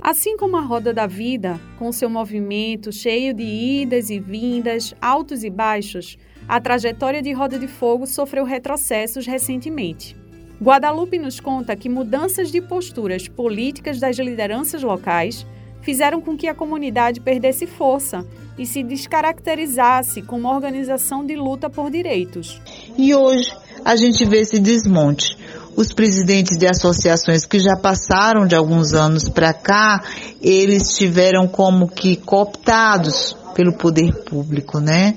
Assim 0.09 0.35
como 0.35 0.57
a 0.57 0.61
roda 0.61 0.91
da 0.91 1.05
vida, 1.05 1.61
com 1.77 1.91
seu 1.91 2.09
movimento 2.09 2.91
cheio 2.91 3.31
de 3.31 3.43
idas 3.43 4.09
e 4.09 4.17
vindas, 4.17 4.91
altos 4.99 5.43
e 5.43 5.51
baixos, 5.51 6.17
a 6.47 6.59
trajetória 6.59 7.21
de 7.21 7.31
Roda 7.31 7.59
de 7.59 7.67
Fogo 7.67 8.07
sofreu 8.07 8.43
retrocessos 8.43 9.27
recentemente. 9.27 10.17
Guadalupe 10.59 11.19
nos 11.19 11.39
conta 11.39 11.75
que 11.75 11.87
mudanças 11.87 12.51
de 12.51 12.59
posturas 12.59 13.27
políticas 13.27 13.99
das 13.99 14.17
lideranças 14.17 14.81
locais 14.81 15.45
fizeram 15.83 16.21
com 16.21 16.35
que 16.35 16.47
a 16.47 16.55
comunidade 16.55 17.21
perdesse 17.21 17.67
força 17.67 18.25
e 18.57 18.65
se 18.65 18.81
descaracterizasse 18.81 20.23
como 20.23 20.47
organização 20.47 21.23
de 21.23 21.35
luta 21.35 21.69
por 21.69 21.91
direitos. 21.91 22.59
E 22.97 23.13
hoje 23.13 23.47
a 23.85 23.95
gente 23.95 24.25
vê 24.25 24.39
esse 24.39 24.59
desmonte 24.59 25.37
os 25.79 25.93
presidentes 25.93 26.57
de 26.57 26.67
associações 26.67 27.45
que 27.45 27.57
já 27.57 27.73
passaram 27.77 28.45
de 28.45 28.53
alguns 28.53 28.93
anos 28.93 29.29
para 29.29 29.53
cá, 29.53 30.03
eles 30.41 30.89
tiveram 30.97 31.47
como 31.47 31.87
que 31.87 32.17
cooptados 32.17 33.33
pelo 33.55 33.71
poder 33.71 34.13
público, 34.25 34.81
né? 34.81 35.15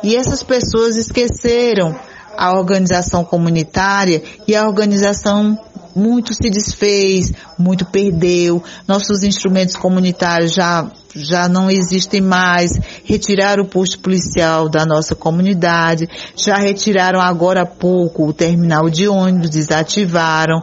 E 0.00 0.14
essas 0.14 0.44
pessoas 0.44 0.96
esqueceram 0.96 1.98
a 2.38 2.56
organização 2.56 3.24
comunitária 3.24 4.22
e 4.46 4.54
a 4.54 4.64
organização 4.64 5.58
muito 5.96 6.34
se 6.34 6.48
desfez, 6.48 7.32
muito 7.58 7.84
perdeu, 7.84 8.62
nossos 8.86 9.24
instrumentos 9.24 9.74
comunitários 9.74 10.52
já 10.52 10.88
já 11.14 11.48
não 11.48 11.70
existem 11.70 12.20
mais, 12.20 12.72
retiraram 13.04 13.64
o 13.64 13.68
posto 13.68 13.98
policial 14.00 14.68
da 14.68 14.86
nossa 14.86 15.14
comunidade, 15.14 16.08
já 16.36 16.56
retiraram 16.56 17.20
agora 17.20 17.62
há 17.62 17.66
pouco 17.66 18.26
o 18.26 18.32
terminal 18.32 18.88
de 18.88 19.08
ônibus, 19.08 19.50
desativaram. 19.50 20.62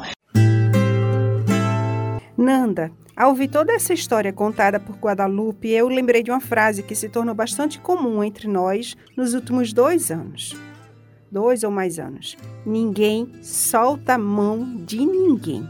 Nanda, 2.37 2.91
ao 3.15 3.29
ouvir 3.29 3.47
toda 3.47 3.73
essa 3.73 3.93
história 3.93 4.31
contada 4.31 4.79
por 4.79 4.95
Guadalupe, 4.95 5.69
eu 5.69 5.87
lembrei 5.87 6.21
de 6.21 6.29
uma 6.29 6.39
frase 6.39 6.83
que 6.83 6.93
se 6.93 7.09
tornou 7.09 7.33
bastante 7.33 7.79
comum 7.79 8.23
entre 8.23 8.47
nós 8.47 8.95
nos 9.17 9.33
últimos 9.33 9.73
dois 9.73 10.11
anos. 10.11 10.55
Dois 11.31 11.63
ou 11.63 11.71
mais 11.71 11.99
anos. 11.99 12.37
Ninguém 12.65 13.31
solta 13.41 14.13
a 14.13 14.17
mão 14.17 14.77
de 14.85 15.03
ninguém. 15.03 15.67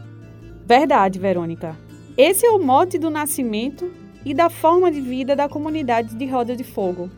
Verdade, 0.66 1.18
Verônica. 1.18 1.74
Esse 2.18 2.46
é 2.46 2.50
o 2.50 2.58
mote 2.58 2.98
do 2.98 3.08
nascimento 3.08 3.90
e 4.28 4.34
da 4.34 4.50
forma 4.50 4.90
de 4.92 5.00
vida 5.00 5.34
da 5.34 5.48
comunidade 5.48 6.14
de 6.14 6.26
Roda 6.26 6.54
de 6.54 6.62
Fogo. 6.62 7.08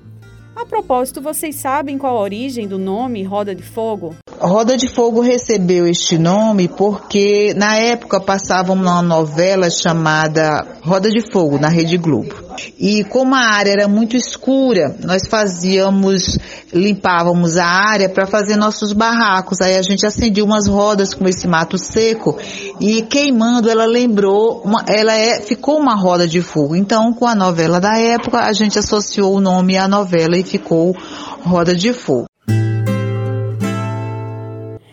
A 0.55 0.64
propósito, 0.64 1.21
vocês 1.21 1.57
sabem 1.57 1.99
qual 1.99 2.17
a 2.17 2.21
origem 2.21 2.69
do 2.69 2.79
nome 2.79 3.25
Roda 3.25 3.52
de 3.52 3.64
Fogo? 3.64 4.14
Roda 4.38 4.76
de 4.76 4.87
Fogo 4.87 5.21
recebeu 5.21 5.88
este 5.88 6.17
nome 6.17 6.69
porque 6.69 7.52
na 7.57 7.76
época 7.76 8.21
passava 8.21 8.73
uma 8.73 9.02
novela 9.02 9.69
chamada 9.71 10.79
Roda 10.83 11.11
de 11.11 11.21
Fogo 11.33 11.59
na 11.59 11.69
Rede 11.69 11.99
Globo. 11.99 12.40
E 12.78 13.04
como 13.04 13.35
a 13.35 13.40
área 13.40 13.73
era 13.73 13.88
muito 13.88 14.16
escura, 14.16 14.97
nós 15.04 15.26
fazíamos, 15.26 16.38
limpávamos 16.73 17.57
a 17.57 17.66
área 17.66 18.09
para 18.09 18.26
fazer 18.26 18.57
nossos 18.57 18.92
barracos. 18.92 19.61
Aí 19.61 19.76
a 19.76 19.83
gente 19.83 20.07
acendia 20.07 20.45
umas 20.45 20.66
rodas 20.66 21.14
com 21.14 21.26
esse 21.28 21.47
mato 21.47 21.78
seco 21.78 22.38
e 22.80 23.02
queimando 23.02 23.71
ela 23.71 23.87
lembrou, 23.87 24.62
uma, 24.64 24.85
ela 24.88 25.14
é, 25.14 25.40
ficou 25.40 25.78
uma 25.78 25.95
roda 25.95 26.26
de 26.26 26.40
fogo. 26.40 26.76
Então 26.76 27.12
com 27.12 27.26
a 27.26 27.35
novela 27.35 27.80
da 27.80 27.99
época 27.99 28.40
a 28.40 28.52
gente 28.52 28.78
associou 28.78 29.35
o 29.35 29.40
nome 29.40 29.76
à 29.76 29.87
novela 29.87 30.37
e 30.37 30.42
ficou 30.42 30.97
Roda 31.42 31.75
de 31.75 31.92
Fogo. 31.92 32.26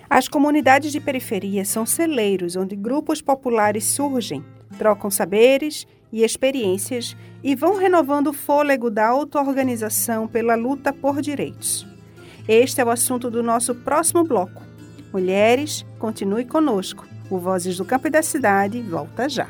As 0.09 0.27
comunidades 0.27 0.91
de 0.91 0.99
periferia 0.99 1.65
são 1.65 1.85
celeiros 1.85 2.55
onde 2.55 2.75
grupos 2.75 3.21
populares 3.21 3.83
surgem, 3.83 4.43
trocam 4.77 5.11
saberes 5.11 5.85
e 6.11 6.23
experiências 6.23 7.15
e 7.43 7.55
vão 7.55 7.77
renovando 7.77 8.27
o 8.27 8.33
fôlego 8.33 8.89
da 8.89 9.07
auto-organização 9.07 10.27
pela 10.27 10.55
luta 10.55 10.91
por 10.93 11.21
direitos. 11.21 11.85
Este 12.47 12.81
é 12.81 12.85
o 12.85 12.89
assunto 12.89 13.29
do 13.29 13.43
nosso 13.43 13.75
próximo 13.75 14.23
bloco. 14.23 14.63
Mulheres, 15.11 15.85
continue 15.99 16.45
conosco. 16.45 17.05
O 17.29 17.37
Vozes 17.37 17.77
do 17.77 17.85
Campo 17.85 18.07
e 18.07 18.09
da 18.09 18.21
Cidade 18.21 18.81
volta 18.81 19.27
já. 19.27 19.47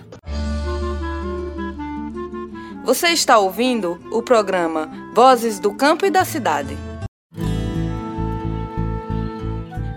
Você 2.83 3.09
está 3.09 3.37
ouvindo 3.37 3.99
o 4.11 4.23
programa 4.23 4.89
Vozes 5.13 5.59
do 5.59 5.73
Campo 5.73 6.05
e 6.05 6.09
da 6.09 6.23
Cidade. 6.23 6.77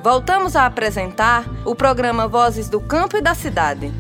Voltamos 0.03 0.57
a 0.57 0.67
apresentar 0.67 1.45
o 1.65 1.75
programa 1.75 2.27
Vozes 2.27 2.69
do 2.69 2.81
Campo 2.81 3.17
e 3.17 3.23
da 3.23 3.35
Cidade. 3.35 3.93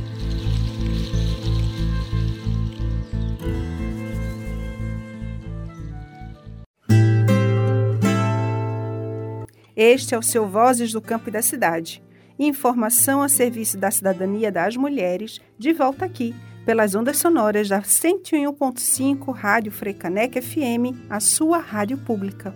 Este 9.83 10.15
é 10.15 10.19
o 10.19 10.23
seu 10.23 10.47
Vozes 10.47 10.93
do 10.93 11.01
Campo 11.01 11.31
e 11.31 11.33
da 11.33 11.41
Cidade. 11.41 12.03
Informação 12.39 13.23
a 13.23 13.31
serviço 13.31 13.79
da 13.79 13.91
cidadania 13.91 14.53
das 14.53 14.77
mulheres, 14.77 15.41
de 15.59 15.73
volta 15.73 16.05
aqui, 16.05 16.37
pelas 16.67 16.95
ondas 16.95 17.17
sonoras 17.17 17.67
da 17.67 17.81
101.5 17.81 19.33
Rádio 19.33 19.73
Freicaneca 19.73 20.43
FM, 20.43 21.09
a 21.09 21.19
sua 21.19 21.57
rádio 21.57 21.97
pública. 21.97 22.55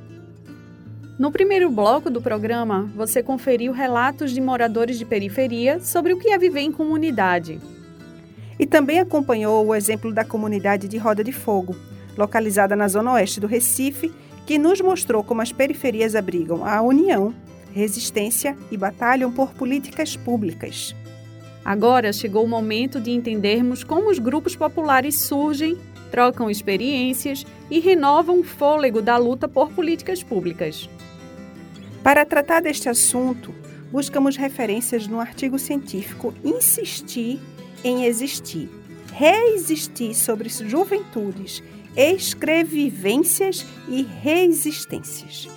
No 1.18 1.32
primeiro 1.32 1.70
bloco 1.70 2.10
do 2.10 2.20
programa, 2.20 2.92
você 2.94 3.22
conferiu 3.22 3.72
relatos 3.72 4.30
de 4.30 4.40
moradores 4.42 4.98
de 4.98 5.06
periferia 5.06 5.80
sobre 5.80 6.12
o 6.12 6.18
que 6.18 6.28
é 6.28 6.36
viver 6.36 6.60
em 6.60 6.70
comunidade. 6.70 7.58
E 8.58 8.66
também 8.66 9.00
acompanhou 9.00 9.64
o 9.64 9.74
exemplo 9.74 10.12
da 10.12 10.26
comunidade 10.26 10.86
de 10.88 10.98
Roda 10.98 11.24
de 11.24 11.32
Fogo, 11.32 11.74
localizada 12.18 12.76
na 12.76 12.86
zona 12.86 13.14
oeste 13.14 13.40
do 13.40 13.46
Recife, 13.46 14.12
que 14.46 14.58
nos 14.58 14.80
mostrou 14.80 15.24
como 15.24 15.40
as 15.42 15.52
periferias 15.52 16.14
abrigam 16.14 16.64
a 16.64 16.80
união, 16.82 17.34
resistência 17.72 18.56
e 18.70 18.76
batalham 18.76 19.32
por 19.32 19.52
políticas 19.52 20.16
públicas. 20.16 20.94
Agora 21.64 22.12
chegou 22.12 22.44
o 22.44 22.48
momento 22.48 23.00
de 23.00 23.10
entendermos 23.10 23.82
como 23.82 24.10
os 24.10 24.18
grupos 24.18 24.54
populares 24.54 25.18
surgem, 25.18 25.78
trocam 26.10 26.50
experiências 26.50 27.44
e 27.70 27.80
renovam 27.80 28.40
o 28.40 28.44
fôlego 28.44 29.00
da 29.00 29.16
luta 29.16 29.48
por 29.48 29.70
políticas 29.72 30.22
públicas. 30.22 30.88
Para 32.02 32.26
tratar 32.26 32.60
deste 32.60 32.88
assunto, 32.88 33.54
buscamos 33.90 34.36
referências 34.36 35.08
no 35.08 35.18
artigo 35.18 35.58
científico 35.58 36.34
Insistir 36.44 37.40
em 37.82 38.04
Existir, 38.04 38.68
Reexistir 39.12 40.14
sobre 40.14 40.48
Juventudes, 40.48 41.62
Escrevivências 41.96 43.64
e 43.88 44.02
Resistências, 44.02 45.48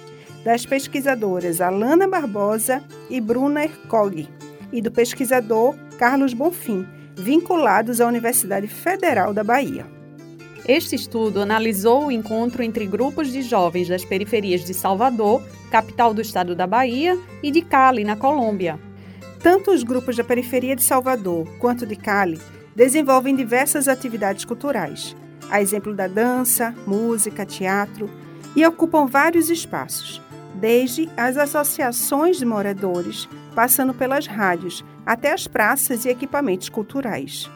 das 0.46 0.67
pesquisadoras 0.67 1.60
Alana 1.60 2.08
Barbosa 2.08 2.84
e 3.10 3.20
Bruna 3.20 3.63
Ercog, 3.63 4.29
e 4.72 4.79
do 4.79 4.91
pesquisador 4.91 5.75
Carlos 5.98 6.36
Bonfim, 6.36 6.86
vinculados 7.15 8.00
à 8.00 8.06
Universidade 8.06 8.67
Federal 8.67 9.34
da 9.34 9.44
Bahia. 9.44 9.88
Este 10.67 10.96
estudo 10.96 11.41
analisou 11.41 12.06
o 12.06 12.12
encontro 12.12 12.62
entre 12.62 12.86
grupos 12.86 13.32
de 13.32 13.41
jovens 13.41 13.88
das 13.88 14.06
periferias 14.06 14.63
de 14.63 14.76
Salvador, 14.76 15.41
capital 15.71 16.13
do 16.13 16.21
estado 16.21 16.54
da 16.54 16.67
Bahia, 16.67 17.17
e 17.41 17.50
de 17.50 17.63
Cali, 17.63 18.04
na 18.04 18.15
Colômbia. 18.15 18.80
Tanto 19.41 19.71
os 19.71 19.82
grupos 19.82 20.15
da 20.15 20.23
periferia 20.23 20.76
de 20.76 20.84
Salvador 20.84 21.47
quanto 21.58 21.84
de 21.84 21.95
Cali 21.95 22.39
desenvolvem 22.76 23.36
diversas 23.36 23.88
atividades 23.88 24.45
culturais, 24.45 25.15
a 25.49 25.62
exemplo 25.62 25.93
da 25.93 26.07
dança, 26.07 26.73
música, 26.86 27.45
teatro, 27.45 28.10
e 28.55 28.65
ocupam 28.65 29.05
vários 29.05 29.49
espaços, 29.49 30.21
desde 30.55 31.10
as 31.15 31.38
associações 31.38 32.38
de 32.38 32.45
moradores, 32.45 33.29
passando 33.53 33.93
pelas 33.93 34.25
rádios, 34.25 34.83
até 35.05 35.31
as 35.31 35.47
praças 35.47 36.05
e 36.05 36.10
equipamentos 36.10 36.69
culturais. 36.69 37.49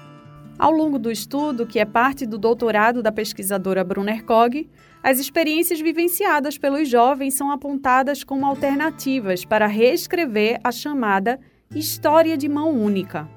Ao 0.58 0.72
longo 0.72 1.00
do 1.00 1.12
estudo, 1.12 1.66
que 1.66 1.80
é 1.80 1.86
parte 1.86 2.26
do 2.26 2.38
doutorado 2.38 3.02
da 3.02 3.12
pesquisadora 3.12 3.84
Brunner 3.84 4.24
Kog, 4.24 4.70
as 5.02 5.18
experiências 5.18 5.82
vivenciadas 5.82 6.58
pelos 6.58 6.88
jovens 6.88 7.34
são 7.34 7.50
apontadas 7.50 8.24
como 8.24 8.46
alternativas 8.46 9.44
para 9.44 9.66
reescrever 9.66 10.60
a 10.64 10.72
chamada 10.72 11.40
história 11.76 12.38
de 12.38 12.48
mão 12.48 12.70
única. 12.70 13.28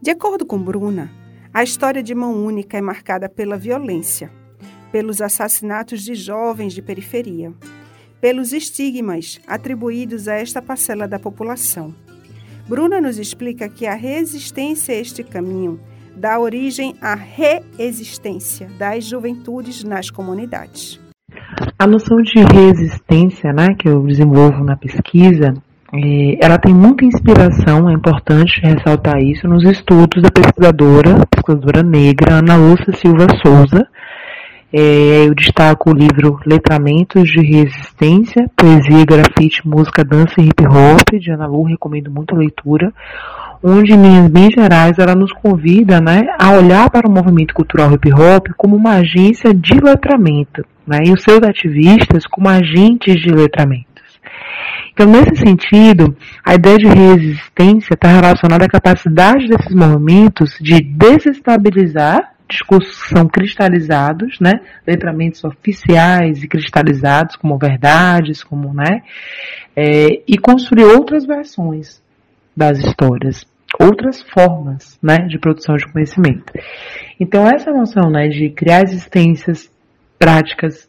De 0.00 0.10
acordo 0.10 0.44
com 0.44 0.58
Bruna, 0.58 1.10
a 1.56 1.62
história 1.62 2.02
de 2.02 2.14
mão 2.14 2.34
única 2.34 2.76
é 2.76 2.82
marcada 2.82 3.30
pela 3.30 3.56
violência, 3.56 4.30
pelos 4.92 5.22
assassinatos 5.22 6.02
de 6.02 6.14
jovens 6.14 6.74
de 6.74 6.82
periferia, 6.82 7.50
pelos 8.20 8.52
estigmas 8.52 9.40
atribuídos 9.46 10.28
a 10.28 10.34
esta 10.34 10.60
parcela 10.60 11.08
da 11.08 11.18
população. 11.18 11.94
Bruna 12.68 13.00
nos 13.00 13.18
explica 13.18 13.70
que 13.70 13.86
a 13.86 13.94
resistência 13.94 14.94
a 14.94 14.98
este 14.98 15.24
caminho 15.24 15.80
dá 16.14 16.38
origem 16.38 16.94
à 17.00 17.14
reexistência 17.14 18.68
das 18.78 19.04
juventudes 19.04 19.82
nas 19.82 20.10
comunidades. 20.10 21.00
A 21.78 21.86
noção 21.86 22.18
de 22.20 22.38
resistência, 22.38 23.50
né, 23.54 23.68
que 23.78 23.88
eu 23.88 24.02
desenvolvo 24.02 24.62
na 24.62 24.76
pesquisa, 24.76 25.54
ela 26.40 26.58
tem 26.58 26.74
muita 26.74 27.04
inspiração, 27.04 27.88
é 27.88 27.92
importante 27.92 28.60
ressaltar 28.60 29.18
isso, 29.18 29.46
nos 29.46 29.62
estudos 29.64 30.22
da 30.22 30.30
pesquisadora, 30.30 31.26
pesquisadora 31.30 31.82
negra 31.82 32.34
Ana 32.34 32.56
Lúcia 32.56 32.92
Silva 32.94 33.26
Souza. 33.42 33.86
É, 34.72 35.26
eu 35.26 35.34
destaco 35.34 35.90
o 35.90 35.94
livro 35.94 36.40
Letramentos 36.44 37.28
de 37.30 37.40
Resistência, 37.40 38.50
Poesia, 38.56 39.04
Grafite, 39.06 39.66
Música, 39.66 40.04
Dança 40.04 40.34
e 40.38 40.48
Hip 40.48 40.66
Hop, 40.66 41.18
de 41.20 41.30
Ana 41.30 41.46
Lu, 41.46 41.62
recomendo 41.62 42.10
muito 42.10 42.34
a 42.34 42.38
leitura 42.38 42.92
onde, 43.62 43.92
em 43.92 44.00
linhas 44.00 44.28
bem 44.28 44.50
gerais, 44.50 44.98
ela 44.98 45.14
nos 45.14 45.32
convida 45.32 46.00
né, 46.00 46.22
a 46.38 46.52
olhar 46.52 46.90
para 46.90 47.08
o 47.08 47.10
movimento 47.10 47.54
cultural 47.54 47.92
hip 47.92 48.12
hop 48.12 48.48
como 48.56 48.76
uma 48.76 48.94
agência 48.96 49.52
de 49.52 49.74
letramento, 49.80 50.64
né, 50.86 51.00
e 51.04 51.12
os 51.12 51.22
seus 51.22 51.42
ativistas 51.42 52.26
como 52.26 52.48
agentes 52.48 53.20
de 53.20 53.30
letramentos. 53.30 53.95
Então, 54.92 55.06
nesse 55.06 55.36
sentido, 55.36 56.16
a 56.44 56.54
ideia 56.54 56.76
de 56.76 56.86
resistência 56.86 57.94
está 57.94 58.08
relacionada 58.08 58.64
à 58.64 58.68
capacidade 58.68 59.46
desses 59.46 59.74
movimentos 59.74 60.56
de 60.60 60.80
desestabilizar 60.80 62.34
discursos 62.48 63.02
que 63.02 63.08
são 63.08 63.26
cristalizados, 63.26 64.38
né, 64.40 64.52
letramentos 64.86 65.42
oficiais 65.44 66.42
e 66.42 66.48
cristalizados 66.48 67.36
como 67.36 67.58
verdades, 67.58 68.42
como, 68.42 68.72
né, 68.72 69.02
é, 69.74 70.22
e 70.26 70.38
construir 70.38 70.84
outras 70.84 71.26
versões 71.26 72.00
das 72.56 72.78
histórias, 72.78 73.44
outras 73.78 74.22
formas 74.22 74.98
né, 75.02 75.18
de 75.28 75.38
produção 75.38 75.74
de 75.76 75.86
conhecimento. 75.92 76.52
Então, 77.18 77.46
essa 77.46 77.70
noção 77.70 78.10
né, 78.10 78.28
de 78.28 78.50
criar 78.50 78.82
existências 78.82 79.70
práticas, 80.18 80.85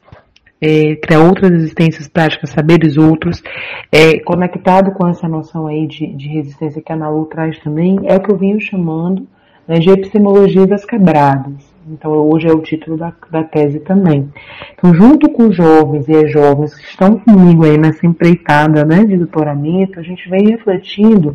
é, 0.62 0.96
criar 0.96 1.22
outras 1.22 1.52
existências 1.52 2.08
práticas, 2.08 2.50
saberes 2.50 2.98
outros, 2.98 3.44
é, 3.92 4.20
conectado 4.20 4.92
com 4.92 5.08
essa 5.08 5.28
noção 5.28 5.68
aí 5.68 5.88
de, 5.88 6.08
de 6.08 6.28
resistência 6.28 6.82
que 6.82 6.92
a 6.92 6.96
Nalu 6.96 7.26
traz 7.26 7.60
também, 7.60 8.00
é 8.04 8.16
o 8.16 8.20
que 8.20 8.32
eu 8.32 8.38
venho 8.38 8.60
chamando 8.60 9.28
né, 9.68 9.80
de 9.80 9.90
epistemologia 9.90 10.66
das 10.66 10.86
quebradas. 10.86 11.76
Então, 11.90 12.12
hoje 12.12 12.48
é 12.48 12.52
o 12.52 12.62
título 12.62 12.98
da, 12.98 13.14
da 13.32 13.44
tese 13.44 13.80
também. 13.80 14.30
Então, 14.74 14.94
junto 14.94 15.30
com 15.30 15.48
os 15.48 15.56
jovens 15.56 16.08
e 16.10 16.16
as 16.18 16.32
jovens 16.32 16.76
que 16.76 16.84
estão 16.84 17.18
comigo 17.18 17.64
aí 17.64 17.78
nessa 17.78 18.06
empreitada 18.06 18.84
né, 18.84 19.06
de 19.06 19.16
doutoramento, 19.16 20.00
a 20.00 20.04
gente 20.04 20.30
vem 20.30 20.50
refletindo 20.50 21.34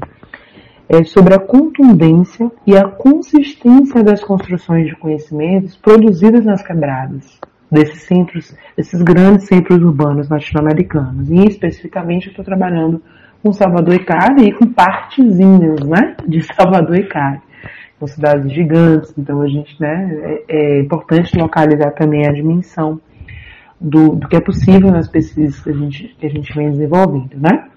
é, 0.90 1.04
sobre 1.04 1.32
a 1.32 1.38
contundência 1.38 2.52
e 2.66 2.76
a 2.76 2.84
consistência 2.84 4.02
das 4.02 4.22
construções 4.22 4.88
de 4.88 4.96
conhecimentos 4.96 5.74
produzidas 5.76 6.44
nas 6.44 6.62
quebradas 6.62 7.40
desses 7.72 8.02
centros, 8.02 8.54
desses 8.76 9.00
grandes 9.00 9.46
centros 9.46 9.82
urbanos 9.82 10.28
latino-americanos. 10.28 11.30
E 11.30 11.46
especificamente 11.46 12.26
eu 12.26 12.30
estou 12.30 12.44
trabalhando 12.44 13.02
com 13.42 13.50
Salvador 13.50 13.94
e 13.94 14.04
Cali 14.04 14.48
e 14.48 14.52
com 14.52 14.66
partezinhas 14.66 15.80
né, 15.80 16.14
de 16.28 16.42
Salvador 16.54 16.96
e 16.98 17.04
Cali. 17.04 17.40
São 17.98 18.06
cidades 18.06 18.52
gigantes, 18.52 19.14
então 19.16 19.40
a 19.40 19.48
gente, 19.48 19.80
né, 19.80 20.42
é, 20.48 20.56
é 20.56 20.80
importante 20.80 21.36
localizar 21.38 21.92
também 21.92 22.26
a 22.26 22.32
dimensão 22.32 23.00
do, 23.80 24.16
do, 24.16 24.28
que 24.28 24.36
é 24.36 24.40
possível 24.40 24.90
nas 24.90 25.08
pesquisas 25.08 25.58
que 25.60 25.70
a 25.70 25.72
gente, 25.72 26.16
que 26.18 26.26
a 26.26 26.30
gente 26.30 26.54
vem 26.54 26.70
desenvolvendo, 26.70 27.36
né? 27.36 27.68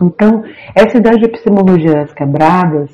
Então, 0.00 0.44
essa 0.74 0.98
ideia 0.98 1.16
de 1.16 1.24
epistemologia 1.24 1.94
das 1.94 2.12
quebradas, 2.12 2.90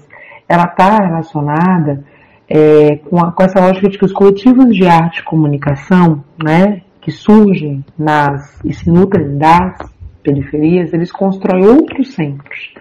ela 0.48 0.64
está 0.64 0.98
relacionada 0.98 2.04
é, 2.48 2.96
com, 2.96 3.18
a, 3.18 3.32
com, 3.32 3.42
essa 3.42 3.61
lógica 3.61 3.88
de 3.88 3.98
que 3.98 4.04
os 4.04 4.12
coletivos 4.12 4.74
de 4.74 4.87
arte 4.87 5.20
e 5.20 5.24
comunicação, 5.24 6.24
né, 6.42 6.82
que 7.00 7.11
surgem 7.11 7.85
nas 7.98 8.59
e 8.64 8.72
se 8.72 8.90
nutrem 8.90 9.37
das 9.37 9.78
periferias, 10.22 10.92
eles 10.92 11.12
constroem 11.12 11.66
outros 11.66 12.14
centros, 12.14 12.74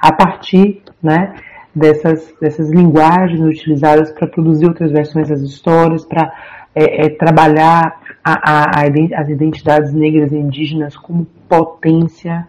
a 0.00 0.12
partir 0.12 0.82
né, 1.02 1.34
dessas, 1.74 2.34
dessas 2.40 2.70
linguagens 2.70 3.40
utilizadas 3.40 4.12
para 4.12 4.26
produzir 4.26 4.66
outras 4.66 4.92
versões 4.92 5.28
das 5.28 5.40
histórias, 5.40 6.04
para 6.04 6.32
é, 6.74 7.06
é, 7.06 7.08
trabalhar 7.10 8.00
a, 8.24 8.80
a, 8.80 8.84
as 9.16 9.28
identidades 9.28 9.92
negras 9.92 10.32
e 10.32 10.36
indígenas 10.36 10.96
como 10.96 11.26
potência. 11.48 12.46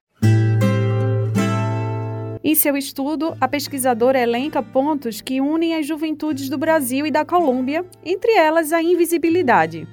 Em 2.44 2.56
seu 2.56 2.76
estudo, 2.76 3.38
a 3.40 3.48
pesquisadora 3.48 4.20
elenca 4.20 4.62
pontos 4.62 5.22
que 5.22 5.40
unem 5.40 5.76
as 5.76 5.88
juventudes 5.88 6.50
do 6.50 6.58
Brasil 6.58 7.08
e 7.08 7.12
da 7.12 7.24
Colômbia, 7.24 7.86
entre 8.04 8.34
elas 8.34 8.74
a 8.74 8.84
invisibilidade. 8.84 9.88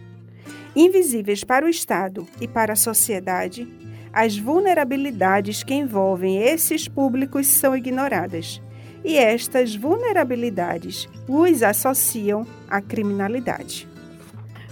Invisíveis 0.75 1.45
para 1.45 1.65
o 1.65 1.69
Estado 1.69 2.27
e 2.41 2.49
para 2.49 2.73
a 2.73 2.77
sociedade, 2.77 3.69
as 4.13 4.37
vulnerabilidades 4.37 5.63
que 5.63 5.75
envolvem 5.75 6.39
esses 6.39 6.89
públicos 6.89 7.47
são 7.47 7.77
ignoradas, 7.77 8.61
e 9.05 9.17
estas 9.17 9.77
vulnerabilidades 9.77 11.09
os 11.29 11.63
associam 11.63 12.45
à 12.69 12.81
criminalidade. 12.81 13.90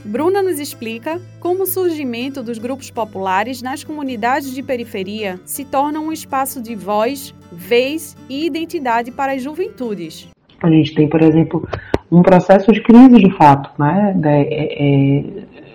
Bruna 0.08 0.42
nos 0.42 0.58
explica 0.58 1.20
como 1.38 1.64
o 1.64 1.66
surgimento 1.66 2.42
dos 2.42 2.56
grupos 2.56 2.90
populares 2.90 3.60
nas 3.60 3.84
comunidades 3.84 4.54
de 4.54 4.62
periferia 4.62 5.38
se 5.44 5.66
torna 5.66 6.00
um 6.00 6.10
espaço 6.10 6.62
de 6.62 6.74
voz, 6.74 7.34
vez 7.52 8.16
e 8.26 8.46
identidade 8.46 9.10
para 9.10 9.32
as 9.32 9.42
juventudes. 9.42 10.26
A 10.62 10.70
gente 10.70 10.94
tem, 10.94 11.06
por 11.10 11.20
exemplo, 11.20 11.68
um 12.10 12.22
processo 12.22 12.72
de 12.72 12.82
crise 12.82 13.16
de 13.16 13.36
fato, 13.36 13.70
né, 13.78 14.18
é, 14.24 14.38
é, 14.40 15.24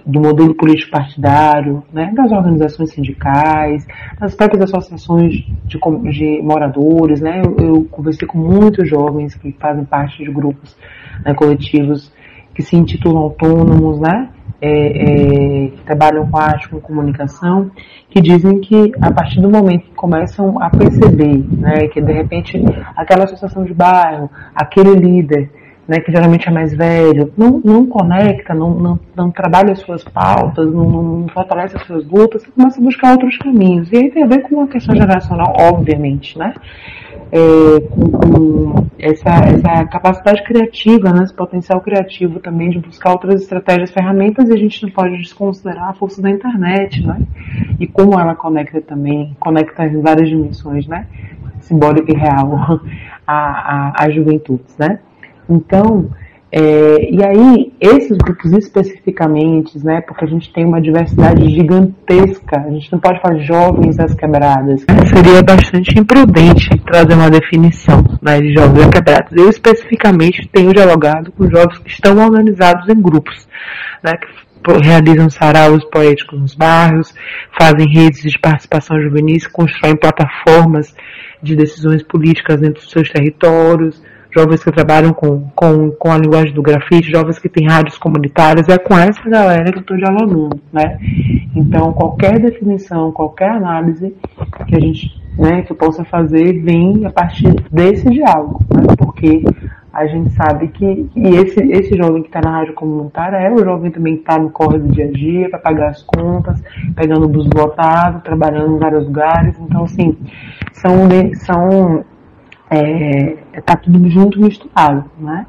do 0.04 0.20
modelo 0.20 0.56
político 0.56 0.90
partidário, 0.90 1.84
né, 1.94 2.12
das 2.16 2.32
organizações 2.32 2.90
sindicais, 2.90 3.86
das 4.20 4.34
próprias 4.34 4.64
associações 4.64 5.46
de, 5.64 5.78
de 6.10 6.42
moradores, 6.42 7.22
né, 7.22 7.44
eu, 7.46 7.56
eu, 7.64 7.84
conversei 7.86 8.28
com 8.28 8.40
muitos 8.40 8.90
jovens 8.90 9.36
que 9.36 9.52
fazem 9.60 9.86
parte 9.86 10.24
de 10.24 10.32
grupos 10.32 10.76
né, 11.24 11.36
coletivos 11.36 12.12
que 12.54 12.62
se 12.62 12.76
intitulam 12.76 13.24
autônomos, 13.24 14.00
né, 14.00 14.30
é, 14.62 14.70
é, 14.70 15.68
que 15.70 15.82
trabalham 15.84 16.26
com 16.30 16.38
arte, 16.38 16.70
com 16.70 16.80
comunicação, 16.80 17.70
que 18.10 18.22
dizem 18.22 18.60
que 18.62 18.92
a 19.02 19.12
partir 19.12 19.42
do 19.42 19.50
momento 19.50 19.84
que 19.84 19.96
começam 19.96 20.62
a 20.62 20.70
perceber, 20.70 21.44
né, 21.52 21.88
que 21.88 22.02
de 22.02 22.14
repente 22.14 22.64
aquela 22.96 23.26
associação 23.26 23.66
de 23.66 23.74
bairro, 23.74 24.30
aquele 24.56 24.96
líder, 24.96 25.52
né, 25.88 26.00
que 26.00 26.12
geralmente 26.12 26.48
é 26.48 26.52
mais 26.52 26.74
velho, 26.76 27.32
não, 27.38 27.62
não 27.64 27.86
conecta, 27.86 28.54
não, 28.54 28.74
não, 28.74 29.00
não 29.16 29.32
trabalha 29.32 29.74
as 29.74 29.80
suas 29.80 30.04
pautas, 30.04 30.72
não, 30.72 30.86
não 30.86 31.28
fortalece 31.28 31.76
as 31.76 31.86
suas 31.86 32.06
lutas, 32.06 32.44
você 32.44 32.52
começa 32.52 32.80
a 32.80 32.84
buscar 32.84 33.12
outros 33.12 33.38
caminhos. 33.38 33.92
E 33.92 33.98
aí 33.98 34.12
tem 34.12 34.24
a 34.24 34.28
ver 34.28 34.42
com 34.44 34.56
uma 34.56 34.68
questão 34.68 34.96
geracional, 34.96 35.54
obviamente, 35.60 36.38
né? 36.38 36.54
é, 37.34 37.80
com, 37.90 38.12
com 38.12 38.88
essa, 39.00 39.30
essa, 39.30 39.86
capacidade 39.86 40.44
criativa, 40.44 41.12
né, 41.12 41.24
esse 41.24 41.34
potencial 41.34 41.82
criativo 41.82 42.40
também 42.40 42.70
de 42.70 42.78
buscar 42.78 43.12
outras 43.12 43.42
estratégias, 43.42 43.90
ferramentas, 43.90 44.48
e 44.50 44.54
a 44.54 44.58
gente 44.58 44.84
não 44.84 44.92
pode 44.92 45.18
desconsiderar 45.18 45.90
a 45.90 45.94
força 45.94 46.22
da 46.22 46.30
internet, 46.30 47.04
né? 47.06 47.20
E 47.80 47.88
como 47.88 48.20
ela 48.20 48.36
conecta 48.36 48.80
também, 48.82 49.36
conecta 49.40 49.84
em 49.84 50.00
várias 50.00 50.30
dimensões, 50.30 50.86
né? 50.86 51.08
Simbólica 51.60 52.12
e 52.12 52.16
real, 52.16 52.80
a, 53.26 53.34
a, 53.34 54.04
a 54.04 54.10
juventudes, 54.12 54.78
né? 54.78 55.00
Então, 55.54 56.10
é, 56.56 57.12
e 57.12 57.24
aí, 57.24 57.74
esses 57.82 58.16
grupos 58.16 58.52
especificamente, 58.54 59.84
né, 59.84 60.02
porque 60.02 60.24
a 60.24 60.28
gente 60.28 60.54
tem 60.54 60.64
uma 60.64 60.80
diversidade 60.80 61.50
gigantesca, 61.50 62.60
a 62.60 62.70
gente 62.70 62.92
não 62.92 63.00
pode 63.00 63.20
falar 63.22 63.40
jovens 63.40 64.00
às 64.00 64.14
quebradas. 64.14 64.86
Seria 65.12 65.42
bastante 65.42 65.98
imprudente 65.98 66.70
trazer 66.86 67.16
uma 67.16 67.30
definição 67.30 68.04
né, 68.22 68.40
de 68.40 68.54
jovens 68.54 68.84
às 68.84 68.90
quebradas. 68.90 69.32
Eu 69.36 69.50
especificamente 69.50 70.48
tenho 70.52 70.72
dialogado 70.72 71.32
com 71.32 71.50
jovens 71.50 71.80
que 71.80 71.90
estão 71.90 72.18
organizados 72.24 72.88
em 72.88 73.02
grupos, 73.02 73.48
né, 74.04 74.12
que 74.14 74.44
realizam 74.84 75.32
saraus 75.32 75.84
poéticos 75.86 76.40
nos 76.40 76.54
bairros, 76.54 77.16
fazem 77.60 77.88
redes 77.92 78.22
de 78.22 78.40
participação 78.40 79.02
juvenis, 79.02 79.48
constroem 79.48 79.96
plataformas 79.96 80.96
de 81.42 81.56
decisões 81.56 82.04
políticas 82.04 82.62
dentro 82.62 82.80
dos 82.82 82.92
seus 82.92 83.10
territórios, 83.10 84.02
jovens 84.34 84.64
que 84.64 84.72
trabalham 84.72 85.14
com, 85.14 85.48
com, 85.56 85.92
com 85.92 86.12
a 86.12 86.18
linguagem 86.18 86.54
do 86.54 86.62
grafite, 86.62 87.12
jovens 87.12 87.38
que 87.38 87.48
têm 87.48 87.68
rádios 87.68 87.98
comunitárias, 87.98 88.68
é 88.68 88.78
com 88.78 88.98
essa 88.98 89.30
galera 89.30 89.72
que 89.72 89.78
eu 89.78 89.82
estou 89.82 89.98
dialogando, 89.98 90.60
né? 90.72 90.98
Então, 91.56 91.94
qualquer 91.94 92.40
definição, 92.40 93.12
qualquer 93.12 93.52
análise 93.52 94.16
que 94.68 94.76
a 94.76 94.80
gente, 94.80 95.22
né, 95.38 95.62
que 95.62 95.74
possa 95.74 96.04
fazer, 96.04 96.62
vem 96.62 97.06
a 97.06 97.12
partir 97.12 97.54
desse 97.72 98.10
diálogo, 98.10 98.60
né? 98.74 98.84
Porque 98.98 99.44
a 99.94 100.08
gente 100.08 100.32
sabe 100.32 100.70
que 100.70 101.08
e 101.16 101.28
esse, 101.36 101.62
esse 101.72 101.96
jovem 101.96 102.24
que 102.24 102.30
está 102.30 102.42
na 102.42 102.58
rádio 102.58 102.74
comunitária 102.74 103.38
é 103.38 103.52
o 103.54 103.64
jovem 103.64 103.92
também 103.92 104.16
que 104.16 104.22
está 104.22 104.40
no 104.40 104.50
corre 104.50 104.80
do 104.80 104.88
dia 104.88 105.06
a 105.06 105.12
dia 105.12 105.50
para 105.52 105.60
pagar 105.60 105.90
as 105.90 106.02
contas, 106.02 106.60
pegando 106.96 107.26
o 107.26 107.30
bus 107.30 107.48
lotado, 107.56 108.24
trabalhando 108.24 108.76
em 108.76 108.80
vários 108.80 109.06
lugares. 109.06 109.56
Então, 109.60 109.84
assim, 109.84 110.18
são, 110.72 111.08
são 111.46 112.04
é, 112.74 113.62
tá 113.62 113.76
tudo 113.76 114.10
junto 114.10 114.40
misturado, 114.40 115.10
né? 115.18 115.46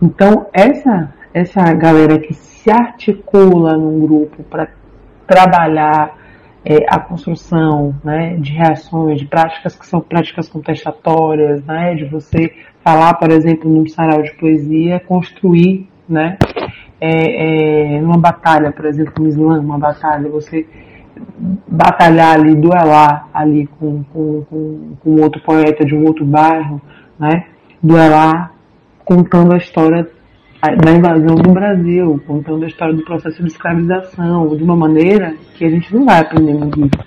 Então 0.00 0.46
essa 0.52 1.14
essa 1.32 1.62
galera 1.74 2.18
que 2.18 2.32
se 2.32 2.70
articula 2.70 3.76
num 3.76 4.00
grupo 4.00 4.42
para 4.44 4.68
trabalhar 5.26 6.16
é, 6.64 6.84
a 6.88 6.98
construção 6.98 7.94
né, 8.02 8.36
de 8.38 8.52
reações, 8.52 9.20
de 9.20 9.26
práticas 9.26 9.76
que 9.76 9.86
são 9.86 10.00
práticas 10.00 10.48
contestatórias, 10.48 11.64
né, 11.64 11.94
de 11.94 12.06
você 12.06 12.52
falar, 12.82 13.14
por 13.14 13.30
exemplo, 13.30 13.70
num 13.70 13.86
sarau 13.86 14.22
de 14.22 14.32
poesia, 14.32 14.98
construir, 14.98 15.88
né, 16.08 16.38
é, 17.00 17.96
é, 17.96 18.00
numa 18.00 18.18
batalha, 18.18 18.72
por 18.72 18.84
exemplo, 18.84 19.22
no 19.22 19.28
Islã, 19.28 19.60
uma 19.60 19.78
batalha, 19.78 20.28
você 20.28 20.66
batalhar 21.68 22.34
ali, 22.34 22.54
duelar 22.54 23.28
ali 23.32 23.66
com, 23.78 24.02
com, 24.04 24.44
com, 24.44 24.96
com 25.00 25.20
outro 25.20 25.42
poeta 25.42 25.84
de 25.84 25.94
um 25.94 26.04
outro 26.04 26.24
bairro, 26.24 26.80
né? 27.18 27.46
Duelar 27.82 28.52
contando 29.04 29.54
a 29.54 29.56
história 29.56 30.08
da 30.82 30.90
invasão 30.90 31.36
do 31.36 31.52
Brasil, 31.52 32.20
contando 32.26 32.64
a 32.64 32.66
história 32.66 32.94
do 32.94 33.04
processo 33.04 33.40
de 33.42 33.48
escravização, 33.48 34.56
de 34.56 34.64
uma 34.64 34.76
maneira 34.76 35.34
que 35.54 35.64
a 35.64 35.68
gente 35.68 35.94
não 35.94 36.04
vai 36.04 36.20
aprender 36.20 36.54
no 36.54 36.70
livro, 36.70 36.98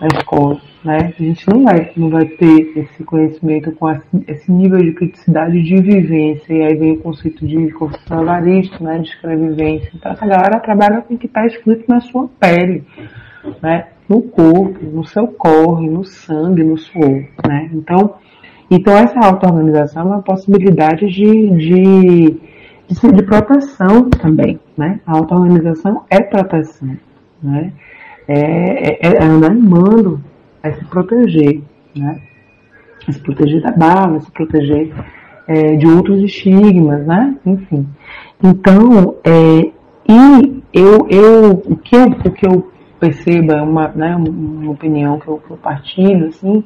na 0.00 0.06
escola, 0.08 0.60
né? 0.84 1.14
A 1.18 1.22
gente 1.22 1.48
não 1.48 1.64
vai, 1.64 1.90
não 1.96 2.10
vai 2.10 2.26
ter 2.26 2.72
esse 2.76 3.04
conhecimento 3.04 3.72
com 3.72 3.90
esse 4.26 4.52
nível 4.52 4.78
de 4.78 4.92
criticidade 4.92 5.62
de 5.62 5.80
vivência, 5.80 6.52
e 6.52 6.62
aí 6.62 6.74
vem 6.74 6.92
o 6.92 6.98
conceito 6.98 7.46
de 7.46 7.70
construção 7.72 8.24
né? 8.24 8.98
De 8.98 9.08
escravivência. 9.08 9.90
Então 9.94 10.12
essa 10.12 10.26
galera 10.26 10.60
trabalha 10.60 11.02
com 11.02 11.14
o 11.14 11.18
que 11.18 11.26
está 11.26 11.46
escrito 11.46 11.84
na 11.88 12.00
sua 12.00 12.28
pele 12.40 12.84
né? 13.62 13.88
No 14.08 14.22
corpo, 14.22 14.84
no 14.84 15.04
seu 15.04 15.26
corre, 15.28 15.88
no 15.88 16.04
sangue, 16.04 16.62
no 16.62 16.76
suor, 16.76 17.24
né? 17.46 17.70
Então, 17.72 18.14
então 18.70 18.96
essa 18.96 19.18
auto-organização 19.18 20.02
é 20.02 20.06
uma 20.06 20.22
possibilidade 20.22 21.06
de, 21.08 21.50
de, 21.56 22.40
de, 22.88 23.12
de 23.12 23.22
proteção 23.24 24.08
também, 24.10 24.60
né? 24.76 25.00
A 25.06 25.16
auto-organização 25.16 26.04
é 26.08 26.20
proteção, 26.20 26.96
né? 27.42 27.72
É, 28.28 29.06
é, 29.06 29.16
é 29.16 29.24
andar 29.24 29.54
em 29.54 29.60
mando, 29.60 30.20
é 30.62 30.72
se 30.72 30.84
proteger, 30.86 31.62
né? 31.94 32.20
É 33.08 33.12
se 33.12 33.20
proteger 33.20 33.62
da 33.62 33.70
bala, 33.70 34.16
é 34.16 34.20
se 34.20 34.30
proteger 34.32 34.92
é, 35.46 35.76
de 35.76 35.86
outros 35.86 36.20
estigmas, 36.22 37.06
né? 37.06 37.36
Enfim. 37.46 37.86
Então, 38.42 39.16
é, 39.24 39.72
e 40.08 40.62
eu, 40.72 41.06
eu, 41.08 41.50
o 41.64 41.76
que 41.76 41.96
eu, 41.96 42.06
o 42.06 42.30
que 42.30 42.46
eu 42.46 42.72
perceba, 42.98 43.62
uma, 43.62 43.88
né, 43.88 44.16
uma 44.16 44.70
opinião 44.70 45.18
que 45.18 45.28
eu, 45.28 45.38
que 45.38 45.50
eu 45.50 45.56
partilho, 45.56 46.28
assim, 46.28 46.64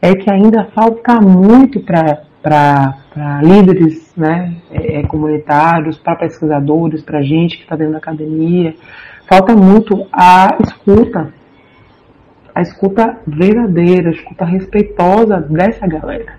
é 0.00 0.14
que 0.14 0.30
ainda 0.30 0.66
falta 0.74 1.20
muito 1.20 1.80
para 1.80 2.94
líderes 3.42 4.14
né, 4.16 4.54
é, 4.70 5.00
é, 5.00 5.02
comunitários, 5.04 5.98
para 5.98 6.16
pesquisadores, 6.16 7.02
para 7.02 7.22
gente 7.22 7.56
que 7.56 7.62
está 7.62 7.74
dentro 7.74 7.92
da 7.92 7.98
academia, 7.98 8.74
falta 9.26 9.54
muito 9.56 10.06
a 10.12 10.56
escuta, 10.60 11.34
a 12.54 12.62
escuta 12.62 13.18
verdadeira, 13.26 14.10
a 14.10 14.12
escuta 14.12 14.44
respeitosa 14.44 15.40
dessa 15.40 15.86
galera. 15.86 16.38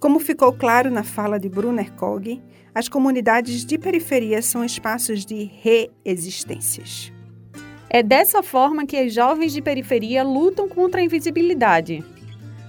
Como 0.00 0.20
ficou 0.20 0.52
claro 0.52 0.90
na 0.90 1.02
fala 1.02 1.38
de 1.40 1.48
Brunner 1.48 1.92
Kog, 1.92 2.40
as 2.74 2.88
comunidades 2.88 3.64
de 3.64 3.78
periferia 3.78 4.42
são 4.42 4.64
espaços 4.64 5.24
de 5.24 5.50
reexistências. 5.62 7.12
É 7.88 8.02
dessa 8.02 8.42
forma 8.42 8.84
que 8.84 8.96
as 8.96 9.14
jovens 9.14 9.52
de 9.52 9.62
periferia 9.62 10.24
lutam 10.24 10.68
contra 10.68 11.00
a 11.00 11.04
invisibilidade. 11.04 12.04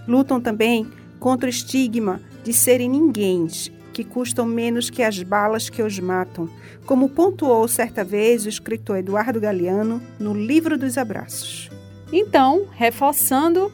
Lutam 0.08 0.40
também 0.40 0.88
contra 1.20 1.48
o 1.48 1.50
estigma 1.50 2.22
de 2.44 2.54
serem 2.54 2.88
ninguém, 2.88 3.48
que 3.96 4.04
custam 4.04 4.46
menos 4.46 4.90
que 4.90 5.02
as 5.02 5.24
balas 5.24 5.70
que 5.70 5.82
os 5.82 5.98
matam, 5.98 6.50
como 6.86 7.08
pontuou 7.08 7.66
certa 7.66 8.04
vez 8.04 8.46
o 8.46 8.50
escritor 8.50 8.98
Eduardo 8.98 9.40
Galeano 9.40 10.02
no 10.20 10.34
Livro 10.34 10.78
dos 10.78 10.98
Abraços. 10.98 11.70
Então, 12.12 12.68
reforçando, 12.74 13.72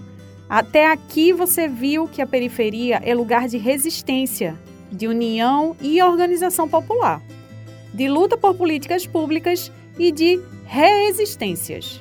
até 0.47 0.91
aqui 0.91 1.33
você 1.33 1.67
viu 1.67 2.07
que 2.07 2.21
a 2.21 2.27
periferia 2.27 3.01
é 3.03 3.15
lugar 3.15 3.47
de 3.47 3.57
resistência, 3.57 4.55
de 4.91 5.07
união 5.07 5.75
e 5.81 5.99
organização 6.03 6.69
popular, 6.69 7.19
de 7.91 8.07
luta 8.07 8.37
por 8.37 8.53
políticas 8.53 9.07
públicas 9.07 9.71
e 9.97 10.11
de 10.11 10.39
resistências. 10.65 11.99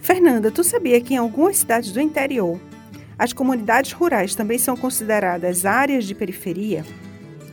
Fernanda, 0.00 0.50
tu 0.50 0.64
sabia 0.64 1.02
que 1.02 1.12
em 1.12 1.18
algumas 1.18 1.58
cidades 1.58 1.92
do 1.92 2.00
interior, 2.00 2.58
as 3.18 3.34
comunidades 3.34 3.92
rurais 3.92 4.34
também 4.34 4.56
são 4.56 4.74
consideradas 4.74 5.66
áreas 5.66 6.06
de 6.06 6.14
periferia? 6.14 6.82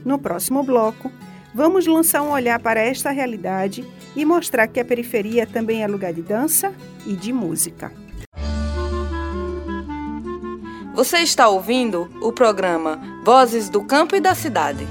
No 0.06 0.18
próximo 0.20 0.64
bloco, 0.64 1.12
vamos 1.54 1.88
lançar 1.88 2.22
um 2.22 2.32
olhar 2.32 2.60
para 2.60 2.80
esta 2.82 3.12
realidade 3.12 3.86
e 4.16 4.26
mostrar 4.26 4.68
que 4.68 4.80
a 4.80 4.86
periferia 4.86 5.48
também 5.48 5.84
é 5.84 5.88
lugar 5.88 6.14
de 6.14 6.22
dança 6.22 6.74
e 7.06 7.14
de 7.16 7.32
música. 7.32 7.92
Você 10.94 11.18
está 11.18 11.48
ouvindo 11.48 12.10
o 12.22 12.32
programa 12.32 13.02
Vozes 13.26 13.68
do 13.68 13.84
Campo 13.84 14.16
e 14.16 14.20
da 14.20 14.36
Cidade. 14.36 14.88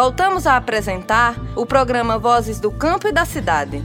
Voltamos 0.00 0.46
a 0.46 0.56
apresentar 0.56 1.34
o 1.56 1.66
programa 1.66 2.20
Vozes 2.20 2.60
do 2.60 2.70
Campo 2.70 3.08
e 3.08 3.12
da 3.12 3.24
Cidade. 3.24 3.82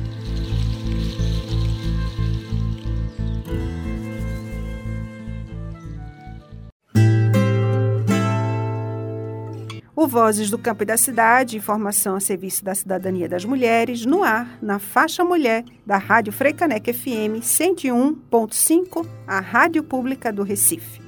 O 9.95 10.08
Vozes 10.08 10.52
do 10.52 10.60
Campo 10.60 10.84
e 10.84 10.86
da 10.86 10.97
Cidade, 10.97 11.58
informação 11.58 12.15
a 12.15 12.19
serviço 12.19 12.63
da 12.63 12.76
cidadania 12.76 13.28
das 13.28 13.43
mulheres, 13.43 14.06
no 14.06 14.21
ar, 14.21 14.60
na 14.62 14.78
faixa 14.78 15.26
mulher 15.26 15.65
da 15.84 15.97
Rádio 15.97 16.32
Freicanec 16.32 16.93
FM 16.93 17.41
101.5, 17.41 19.04
a 19.26 19.39
rádio 19.39 19.82
pública 19.82 20.32
do 20.32 20.43
Recife. 20.43 21.02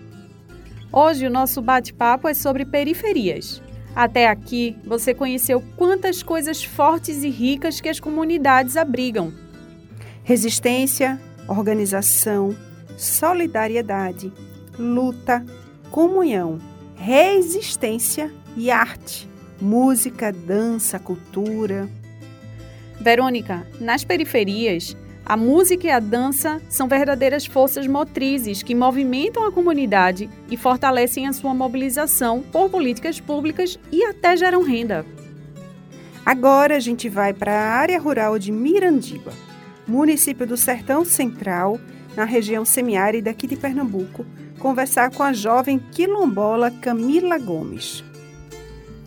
Hoje 0.91 1.28
o 1.28 1.30
nosso 1.30 1.62
bate-papo 1.62 2.28
é 2.28 2.34
sobre 2.34 2.65
periferias. 2.65 3.63
Até 3.95 4.27
aqui, 4.27 4.75
você 4.84 5.13
conheceu 5.13 5.63
quantas 5.77 6.21
coisas 6.21 6.62
fortes 6.62 7.23
e 7.23 7.29
ricas 7.29 7.79
que 7.79 7.88
as 7.88 7.99
comunidades 7.99 8.75
abrigam. 8.75 9.34
Resistência, 10.21 11.19
organização, 11.47 12.53
solidariedade, 12.97 14.34
luta, 14.77 15.45
comunhão, 15.89 16.60
resistência 16.95 18.29
e 18.58 18.69
arte, 18.69 19.29
música, 19.62 20.29
dança, 20.31 20.99
cultura. 20.99 21.88
Verônica, 22.99 23.65
nas 23.79 24.03
periferias, 24.03 24.97
a 25.25 25.35
música 25.35 25.88
e 25.88 25.89
a 25.89 25.99
dança 25.99 26.61
são 26.69 26.88
verdadeiras 26.88 27.47
forças 27.47 27.88
motrizes 27.88 28.61
que 28.61 28.75
movimentam 28.75 29.43
a 29.43 29.51
comunidade 29.51 30.29
e 30.51 30.55
fortalecem 30.55 31.27
a 31.27 31.33
sua 31.33 31.51
mobilização 31.51 32.43
por 32.43 32.69
políticas 32.69 33.19
públicas 33.19 33.79
e 33.91 34.03
até 34.05 34.38
geram 34.38 34.61
renda. 34.61 35.03
Agora 36.23 36.75
a 36.75 36.79
gente 36.79 37.09
vai 37.09 37.33
para 37.33 37.51
a 37.51 37.71
área 37.71 37.99
rural 37.99 38.38
de 38.38 38.51
Mirandiba, 38.51 39.33
município 39.88 40.45
do 40.45 40.55
Sertão 40.55 41.03
Central, 41.03 41.79
na 42.15 42.23
região 42.23 42.63
semiárida 42.63 43.31
aqui 43.31 43.47
de 43.47 43.55
Pernambuco, 43.55 44.25
conversar 44.59 45.09
com 45.09 45.23
a 45.23 45.33
jovem 45.33 45.79
quilombola 45.79 46.69
Camila 46.69 47.39
Gomes. 47.39 48.03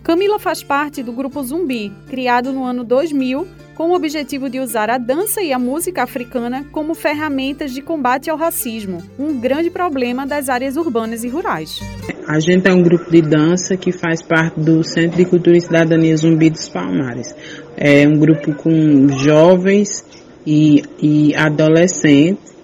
Camila 0.02 0.38
faz 0.38 0.64
parte 0.64 1.02
do 1.02 1.12
grupo 1.12 1.42
Zumbi, 1.42 1.92
criado 2.08 2.52
no 2.52 2.64
ano 2.64 2.82
2000, 2.82 3.46
com 3.78 3.90
o 3.90 3.94
objetivo 3.94 4.50
de 4.50 4.58
usar 4.58 4.90
a 4.90 4.98
dança 4.98 5.40
e 5.40 5.52
a 5.52 5.58
música 5.58 6.02
africana 6.02 6.66
como 6.72 6.96
ferramentas 6.96 7.72
de 7.72 7.80
combate 7.80 8.28
ao 8.28 8.36
racismo, 8.36 9.00
um 9.16 9.38
grande 9.38 9.70
problema 9.70 10.26
das 10.26 10.48
áreas 10.48 10.76
urbanas 10.76 11.22
e 11.22 11.28
rurais. 11.28 11.78
A 12.26 12.40
gente 12.40 12.66
é 12.66 12.72
um 12.72 12.82
grupo 12.82 13.08
de 13.08 13.22
dança 13.22 13.76
que 13.76 13.92
faz 13.92 14.20
parte 14.20 14.58
do 14.58 14.82
Centro 14.82 15.16
de 15.16 15.24
Cultura 15.24 15.56
e 15.56 15.60
Cidadania 15.60 16.16
Zumbi 16.16 16.50
dos 16.50 16.68
Palmares. 16.68 17.32
É 17.76 18.04
um 18.08 18.18
grupo 18.18 18.52
com 18.56 19.08
jovens 19.10 20.04
e, 20.44 20.82
e 21.00 21.36
adolescentes, 21.36 22.56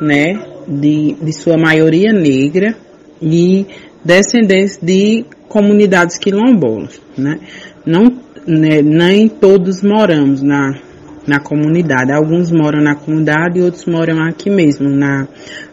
né, 0.00 0.42
de, 0.66 1.16
de 1.20 1.32
sua 1.34 1.58
maioria 1.58 2.14
negra 2.14 2.74
e 3.20 3.66
descendentes 4.02 4.78
de 4.80 5.26
comunidades 5.48 6.16
quilombolas, 6.16 6.98
né? 7.16 7.40
Não, 7.84 8.25
né, 8.46 8.80
nem 8.82 9.28
todos 9.28 9.82
moramos 9.82 10.42
na, 10.42 10.72
na 11.26 11.40
comunidade. 11.40 12.12
Alguns 12.12 12.50
moram 12.52 12.80
na 12.80 12.94
comunidade 12.94 13.58
e 13.58 13.62
outros 13.62 13.84
moram 13.86 14.22
aqui 14.22 14.48
mesmo, 14.48 14.88
na, 14.88 15.26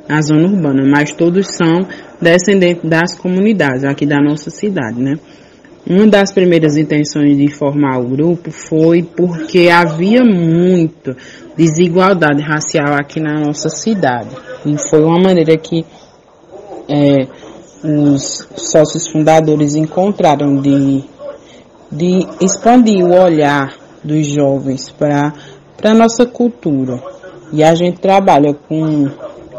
na 0.07 0.21
zona 0.21 0.47
urbana, 0.47 0.83
mas 0.85 1.11
todos 1.13 1.47
são 1.47 1.87
descendentes 2.21 2.89
das 2.89 3.15
comunidades 3.15 3.83
aqui 3.83 4.05
da 4.05 4.21
nossa 4.21 4.49
cidade, 4.49 5.01
né? 5.01 5.15
Uma 5.85 6.07
das 6.07 6.31
primeiras 6.31 6.77
intenções 6.77 7.35
de 7.35 7.49
formar 7.49 7.99
o 7.99 8.07
grupo 8.07 8.51
foi 8.51 9.03
porque 9.03 9.67
havia 9.67 10.23
muito 10.23 11.13
desigualdade 11.57 12.41
racial 12.41 12.93
aqui 12.93 13.19
na 13.19 13.33
nossa 13.41 13.67
cidade. 13.67 14.29
E 14.65 14.77
foi 14.89 15.03
uma 15.03 15.19
maneira 15.19 15.57
que 15.57 15.85
é, 16.87 17.27
os 17.83 18.47
sócios 18.55 19.09
fundadores 19.09 19.75
encontraram 19.75 20.55
de, 20.61 21.03
de 21.91 22.27
expandir 22.41 23.05
o 23.05 23.13
olhar 23.13 23.73
dos 24.03 24.27
jovens 24.27 24.89
para 24.89 25.33
a 25.83 25.93
nossa 25.93 26.25
cultura. 26.25 27.01
E 27.51 27.63
a 27.63 27.75
gente 27.75 27.99
trabalha 27.99 28.53
com 28.53 29.09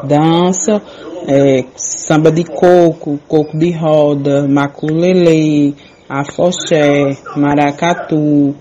dança, 0.07 0.83
é, 1.27 1.65
samba 1.77 2.31
de 2.31 2.45
coco, 2.45 3.19
coco 3.27 3.57
de 3.59 3.71
roda, 3.73 4.47
maculelê, 4.47 5.73
afoxé, 6.09 7.17
maracatu 7.37 8.55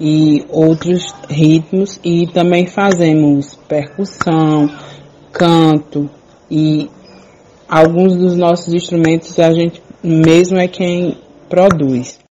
e 0.00 0.44
outros 0.48 1.14
ritmos 1.28 1.98
e 2.04 2.26
também 2.26 2.66
fazemos 2.66 3.54
percussão, 3.68 4.70
canto 5.32 6.08
e 6.50 6.88
alguns 7.68 8.14
dos 8.14 8.36
nossos 8.36 8.72
instrumentos 8.72 9.38
a 9.38 9.52
gente 9.52 9.82
mesmo 10.02 10.58
é 10.58 10.68
quem 10.68 11.18
produz. 11.48 12.25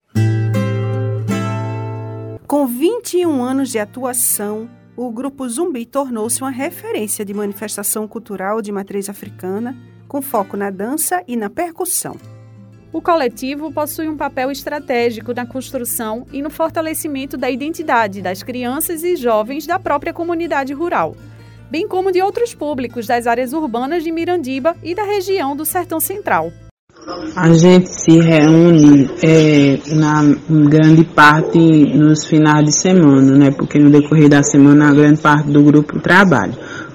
Com 2.53 2.67
21 2.67 3.43
anos 3.43 3.71
de 3.71 3.79
atuação, 3.79 4.69
o 4.95 5.11
grupo 5.11 5.49
Zumbi 5.49 5.87
tornou-se 5.87 6.43
uma 6.43 6.51
referência 6.51 7.25
de 7.25 7.33
manifestação 7.33 8.07
cultural 8.07 8.61
de 8.61 8.71
matriz 8.71 9.09
africana, 9.09 9.75
com 10.07 10.21
foco 10.21 10.55
na 10.55 10.69
dança 10.69 11.25
e 11.27 11.35
na 11.35 11.49
percussão. 11.49 12.15
O 12.93 13.01
coletivo 13.01 13.73
possui 13.73 14.07
um 14.07 14.19
papel 14.19 14.51
estratégico 14.51 15.33
na 15.33 15.47
construção 15.47 16.27
e 16.31 16.43
no 16.43 16.51
fortalecimento 16.51 17.39
da 17.39 17.51
identidade 17.51 18.21
das 18.21 18.43
crianças 18.43 19.03
e 19.03 19.17
jovens 19.17 19.67
da 19.67 19.79
própria 19.79 20.13
comunidade 20.13 20.75
rural 20.75 21.17
bem 21.71 21.89
como 21.89 22.13
de 22.13 22.21
outros 22.21 22.55
públicos 22.55 23.07
das 23.07 23.27
áreas 23.27 23.55
urbanas 23.55 24.05
de 24.05 24.13
Mirandiba 24.13 24.77
e 24.83 24.95
da 24.95 25.05
região 25.05 25.57
do 25.57 25.65
Sertão 25.65 25.99
Central. 25.99 26.53
A 27.35 27.53
gente 27.53 27.89
se 27.89 28.21
reúne 28.21 29.11
é, 29.25 29.79
na 29.89 30.23
grande 30.49 31.03
parte 31.03 31.59
nos 31.59 32.25
finais 32.25 32.65
de 32.65 32.73
semana, 32.73 33.37
né? 33.37 33.51
Porque 33.51 33.79
no 33.79 33.91
decorrer 33.91 34.29
da 34.29 34.43
semana 34.43 34.89
a 34.89 34.95
grande 34.95 35.21
parte 35.21 35.51
do 35.51 35.63
grupo 35.63 35.99
trabalha. 35.99 36.53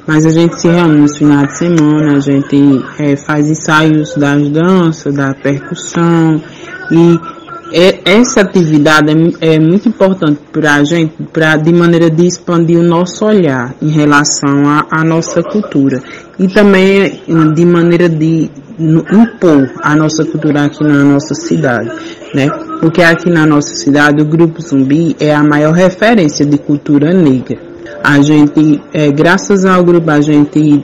Mas 0.07 0.25
a 0.25 0.29
gente 0.29 0.61
se 0.61 0.69
reúne 0.69 1.01
nos 1.01 1.17
finais 1.17 1.49
de 1.49 1.57
semana, 1.57 2.15
a 2.15 2.19
gente 2.21 2.57
é, 2.99 3.17
faz 3.17 3.49
ensaios 3.49 4.15
das 4.15 4.49
danças, 4.49 5.13
da 5.13 5.33
percussão 5.33 6.41
e 6.89 7.36
é, 7.73 7.99
essa 8.05 8.41
atividade 8.41 9.11
é, 9.41 9.55
é 9.55 9.59
muito 9.59 9.89
importante 9.89 10.39
para 10.51 10.75
a 10.75 10.83
gente, 10.83 11.13
pra, 11.33 11.57
de 11.57 11.73
maneira 11.73 12.09
de 12.09 12.25
expandir 12.25 12.79
o 12.79 12.83
nosso 12.83 13.25
olhar 13.25 13.75
em 13.81 13.89
relação 13.89 14.63
à 14.89 15.03
nossa 15.03 15.43
cultura 15.43 16.01
e 16.39 16.47
também 16.47 17.21
de 17.53 17.65
maneira 17.65 18.07
de 18.07 18.49
impor 18.79 19.71
a 19.81 19.95
nossa 19.95 20.23
cultura 20.23 20.65
aqui 20.65 20.83
na 20.83 21.03
nossa 21.03 21.33
cidade, 21.33 21.91
né? 22.33 22.47
Porque 22.79 23.01
aqui 23.01 23.29
na 23.29 23.45
nossa 23.45 23.73
cidade 23.73 24.21
o 24.21 24.25
Grupo 24.25 24.61
Zumbi 24.61 25.15
é 25.19 25.33
a 25.33 25.43
maior 25.43 25.73
referência 25.73 26.45
de 26.45 26.57
cultura 26.59 27.11
negra. 27.11 27.57
A 28.03 28.21
gente, 28.21 28.81
é, 28.93 29.11
graças 29.11 29.65
ao 29.65 29.83
grupo, 29.83 30.11
a 30.11 30.21
gente 30.21 30.83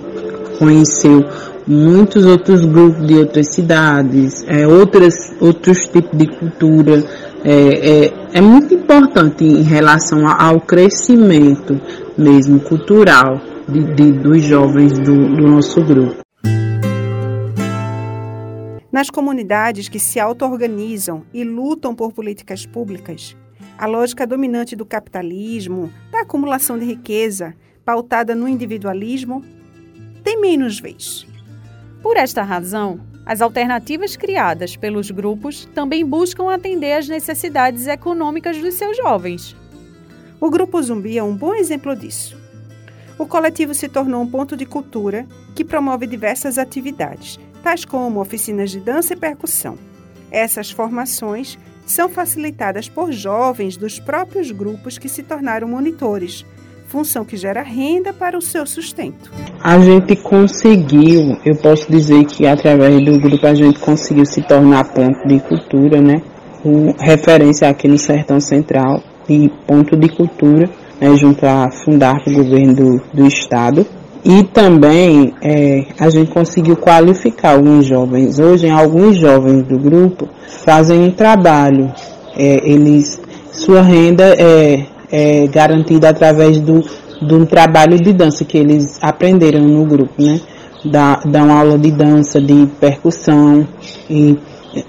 conheceu 0.57 1.23
muitos 1.67 2.25
outros 2.25 2.65
grupos 2.65 3.05
de 3.07 3.15
outras 3.15 3.47
cidades, 3.53 4.43
é, 4.47 4.67
outras, 4.67 5.13
outros 5.39 5.79
tipos 5.85 6.17
de 6.17 6.27
cultura. 6.27 7.03
É, 7.45 8.05
é, 8.05 8.13
é 8.33 8.41
muito 8.41 8.73
importante 8.73 9.43
em 9.43 9.63
relação 9.63 10.27
ao 10.27 10.61
crescimento 10.61 11.79
mesmo 12.17 12.59
cultural 12.61 13.41
de, 13.67 13.83
de 13.95 14.11
dos 14.11 14.41
jovens 14.43 14.93
do, 14.99 15.35
do 15.35 15.47
nosso 15.47 15.83
grupo. 15.83 16.23
Nas 18.91 19.09
comunidades 19.09 19.89
que 19.89 19.99
se 19.99 20.19
auto-organizam 20.19 21.23
e 21.33 21.43
lutam 21.43 21.95
por 21.95 22.13
políticas 22.13 22.65
públicas, 22.65 23.35
a 23.77 23.87
lógica 23.87 24.27
dominante 24.27 24.75
do 24.75 24.85
capitalismo, 24.85 25.91
da 26.11 26.21
acumulação 26.21 26.77
de 26.77 26.85
riqueza, 26.85 27.55
pautada 27.83 28.35
no 28.35 28.47
individualismo, 28.47 29.43
tem 30.23 30.39
menos 30.39 30.79
vez. 30.79 31.25
Por 32.03 32.17
esta 32.17 32.43
razão, 32.43 32.99
as 33.25 33.41
alternativas 33.41 34.17
criadas 34.17 34.75
pelos 34.75 35.09
grupos 35.09 35.63
também 35.73 36.05
buscam 36.05 36.53
atender 36.53 36.91
às 36.91 37.07
necessidades 37.07 37.87
econômicas 37.87 38.57
dos 38.57 38.73
seus 38.73 38.97
jovens. 38.97 39.55
O 40.37 40.49
Grupo 40.49 40.83
Zumbi 40.83 41.17
é 41.17 41.23
um 41.23 41.33
bom 41.33 41.55
exemplo 41.55 41.95
disso. 41.95 42.37
O 43.17 43.25
coletivo 43.25 43.73
se 43.73 43.87
tornou 43.87 44.21
um 44.21 44.29
ponto 44.29 44.57
de 44.57 44.65
cultura 44.65 45.25
que 45.55 45.63
promove 45.63 46.05
diversas 46.05 46.57
atividades, 46.57 47.39
tais 47.63 47.85
como 47.85 48.19
oficinas 48.19 48.71
de 48.71 48.81
dança 48.81 49.13
e 49.13 49.17
percussão. 49.17 49.77
Essas 50.29 50.71
formações 50.71 51.57
são 51.85 52.09
facilitadas 52.09 52.89
por 52.89 53.13
jovens 53.13 53.77
dos 53.77 53.97
próprios 53.97 54.51
grupos 54.51 54.97
que 54.97 55.07
se 55.07 55.23
tornaram 55.23 55.69
monitores, 55.69 56.45
função 56.93 57.25
que 57.25 57.35
gera 57.35 57.63
renda 57.63 58.13
para 58.13 58.37
o 58.37 58.41
seu 58.41 58.67
sustento. 58.67 59.31
A 59.59 59.79
gente 59.79 60.15
conseguiu, 60.17 61.35
eu 61.43 61.55
posso 61.55 61.91
dizer 61.91 62.23
que 62.25 62.45
através 62.45 63.03
do 63.03 63.19
grupo 63.19 63.47
a 63.47 63.55
gente 63.55 63.79
conseguiu 63.79 64.27
se 64.27 64.43
tornar 64.43 64.83
ponto 64.93 65.27
de 65.27 65.39
cultura, 65.39 65.99
né? 65.99 66.21
Referência 66.99 67.67
aqui 67.67 67.87
no 67.87 67.97
Sertão 67.97 68.39
Central 68.39 69.01
e 69.27 69.49
ponto 69.65 69.97
de 69.97 70.07
cultura, 70.07 70.69
né, 71.01 71.15
junto 71.15 71.41
fundar 71.83 72.21
o 72.27 72.31
governo 72.31 72.75
do, 72.75 73.01
do 73.11 73.25
estado. 73.25 73.83
E 74.23 74.43
também 74.43 75.33
é, 75.41 75.87
a 75.99 76.09
gente 76.11 76.31
conseguiu 76.31 76.77
qualificar 76.77 77.55
alguns 77.55 77.87
jovens. 77.87 78.39
Hoje, 78.39 78.69
alguns 78.69 79.17
jovens 79.17 79.63
do 79.63 79.79
grupo 79.79 80.29
fazem 80.63 80.99
um 80.99 81.11
trabalho. 81.11 81.91
É, 82.37 82.69
eles, 82.69 83.19
sua 83.51 83.81
renda 83.81 84.23
é, 84.37 84.92
é 85.15 85.45
garantida 85.45 86.09
através 86.09 86.59
do, 86.59 86.83
um 87.21 87.45
trabalho 87.45 88.01
de 88.01 88.11
dança 88.11 88.43
que 88.43 88.57
eles 88.57 88.97
aprenderam 88.99 89.61
no 89.61 89.85
grupo, 89.85 90.19
né? 90.19 90.41
Dá 90.83 91.21
uma 91.23 91.59
aula 91.59 91.77
de 91.77 91.91
dança, 91.91 92.41
de 92.41 92.65
percussão 92.79 93.67
e 94.09 94.35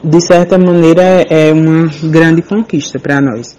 de 0.02 0.20
certa 0.22 0.56
maneira 0.56 1.02
é 1.28 1.52
uma 1.52 1.90
grande 2.10 2.40
conquista 2.40 2.98
para 2.98 3.20
nós. 3.20 3.58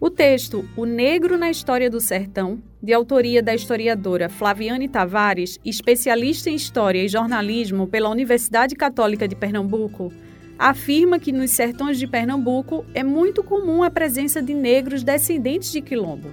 O 0.00 0.10
texto 0.10 0.64
O 0.76 0.84
Negro 0.84 1.38
na 1.38 1.48
História 1.48 1.88
do 1.88 2.00
Sertão, 2.00 2.58
de 2.82 2.92
autoria 2.92 3.42
da 3.42 3.54
historiadora 3.54 4.28
Flaviane 4.28 4.88
Tavares, 4.88 5.58
especialista 5.64 6.50
em 6.50 6.56
História 6.56 7.02
e 7.02 7.08
Jornalismo 7.08 7.86
pela 7.86 8.10
Universidade 8.10 8.74
Católica 8.74 9.26
de 9.26 9.36
Pernambuco, 9.36 10.12
afirma 10.58 11.18
que 11.18 11.32
nos 11.32 11.50
sertões 11.50 11.98
de 11.98 12.06
Pernambuco 12.06 12.84
é 12.94 13.02
muito 13.02 13.42
comum 13.42 13.82
a 13.82 13.90
presença 13.90 14.42
de 14.42 14.54
negros 14.54 15.02
descendentes 15.02 15.72
de 15.72 15.80
quilombo. 15.80 16.30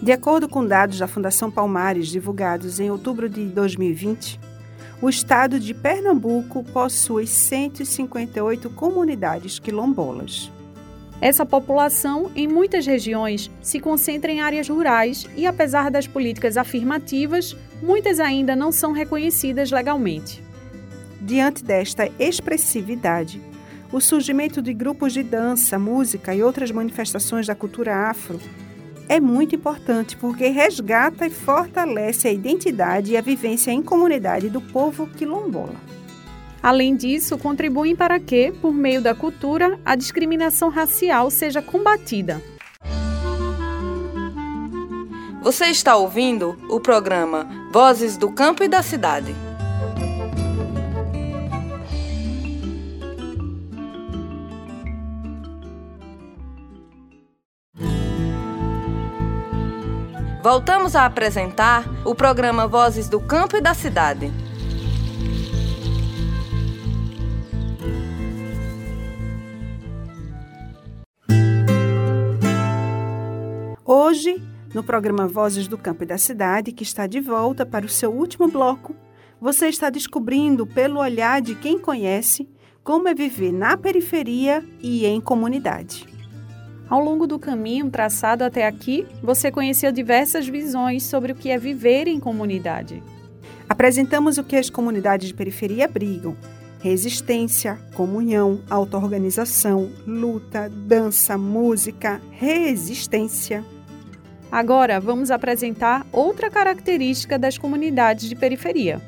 De 0.00 0.12
acordo 0.12 0.48
com 0.48 0.64
dados 0.64 0.98
da 0.98 1.08
Fundação 1.08 1.50
Palmares 1.50 2.08
divulgados 2.08 2.78
em 2.78 2.90
outubro 2.90 3.28
de 3.28 3.44
2020, 3.46 4.38
o 5.00 5.08
estado 5.08 5.58
de 5.58 5.74
Pernambuco 5.74 6.62
possui 6.64 7.26
158 7.26 8.70
comunidades 8.70 9.58
quilombolas. 9.58 10.50
Essa 11.20 11.44
população, 11.44 12.30
em 12.36 12.46
muitas 12.46 12.86
regiões, 12.86 13.50
se 13.60 13.80
concentra 13.80 14.30
em 14.30 14.40
áreas 14.40 14.68
rurais 14.68 15.26
e, 15.36 15.46
apesar 15.46 15.90
das 15.90 16.06
políticas 16.06 16.56
afirmativas, 16.56 17.56
muitas 17.82 18.20
ainda 18.20 18.54
não 18.54 18.70
são 18.70 18.92
reconhecidas 18.92 19.72
legalmente. 19.72 20.47
Diante 21.20 21.64
desta 21.64 22.08
expressividade, 22.18 23.40
o 23.92 24.00
surgimento 24.00 24.62
de 24.62 24.72
grupos 24.72 25.12
de 25.12 25.22
dança, 25.22 25.78
música 25.78 26.34
e 26.34 26.42
outras 26.42 26.70
manifestações 26.70 27.46
da 27.46 27.54
cultura 27.54 28.08
afro 28.08 28.38
é 29.08 29.18
muito 29.18 29.54
importante 29.54 30.16
porque 30.16 30.48
resgata 30.48 31.26
e 31.26 31.30
fortalece 31.30 32.28
a 32.28 32.32
identidade 32.32 33.12
e 33.12 33.16
a 33.16 33.22
vivência 33.22 33.70
em 33.70 33.82
comunidade 33.82 34.50
do 34.50 34.60
povo 34.60 35.06
quilombola. 35.06 35.74
Além 36.62 36.94
disso, 36.94 37.38
contribuem 37.38 37.96
para 37.96 38.20
que, 38.20 38.52
por 38.52 38.74
meio 38.74 39.00
da 39.00 39.14
cultura, 39.14 39.78
a 39.84 39.96
discriminação 39.96 40.68
racial 40.68 41.30
seja 41.30 41.62
combatida. 41.62 42.42
Você 45.40 45.66
está 45.66 45.96
ouvindo 45.96 46.58
o 46.68 46.78
programa 46.78 47.48
Vozes 47.72 48.16
do 48.16 48.30
Campo 48.30 48.62
e 48.62 48.68
da 48.68 48.82
Cidade. 48.82 49.34
Voltamos 60.50 60.96
a 60.96 61.04
apresentar 61.04 61.84
o 62.06 62.14
programa 62.14 62.66
Vozes 62.66 63.06
do 63.06 63.20
Campo 63.20 63.58
e 63.58 63.60
da 63.60 63.74
Cidade. 63.74 64.32
Hoje, 73.84 74.42
no 74.72 74.82
programa 74.82 75.28
Vozes 75.28 75.68
do 75.68 75.76
Campo 75.76 76.04
e 76.04 76.06
da 76.06 76.16
Cidade, 76.16 76.72
que 76.72 76.82
está 76.82 77.06
de 77.06 77.20
volta 77.20 77.66
para 77.66 77.84
o 77.84 77.90
seu 77.90 78.10
último 78.10 78.48
bloco, 78.48 78.96
você 79.38 79.68
está 79.68 79.90
descobrindo, 79.90 80.66
pelo 80.66 80.98
olhar 80.98 81.42
de 81.42 81.56
quem 81.56 81.78
conhece, 81.78 82.48
como 82.82 83.06
é 83.06 83.12
viver 83.12 83.52
na 83.52 83.76
periferia 83.76 84.64
e 84.80 85.04
em 85.04 85.20
comunidade. 85.20 86.17
Ao 86.88 87.04
longo 87.04 87.26
do 87.26 87.38
caminho 87.38 87.90
traçado 87.90 88.42
até 88.42 88.66
aqui, 88.66 89.06
você 89.22 89.50
conheceu 89.50 89.92
diversas 89.92 90.48
visões 90.48 91.02
sobre 91.02 91.32
o 91.32 91.34
que 91.34 91.50
é 91.50 91.58
viver 91.58 92.08
em 92.08 92.18
comunidade. 92.18 93.02
Apresentamos 93.68 94.38
o 94.38 94.44
que 94.44 94.56
as 94.56 94.70
comunidades 94.70 95.28
de 95.28 95.34
periferia 95.34 95.84
abrigam: 95.84 96.34
resistência, 96.80 97.78
comunhão, 97.94 98.62
auto-organização, 98.70 99.92
luta, 100.06 100.70
dança, 100.70 101.36
música, 101.36 102.22
resistência. 102.30 103.62
Agora 104.50 104.98
vamos 104.98 105.30
apresentar 105.30 106.06
outra 106.10 106.48
característica 106.48 107.38
das 107.38 107.58
comunidades 107.58 108.30
de 108.30 108.34
periferia: 108.34 109.02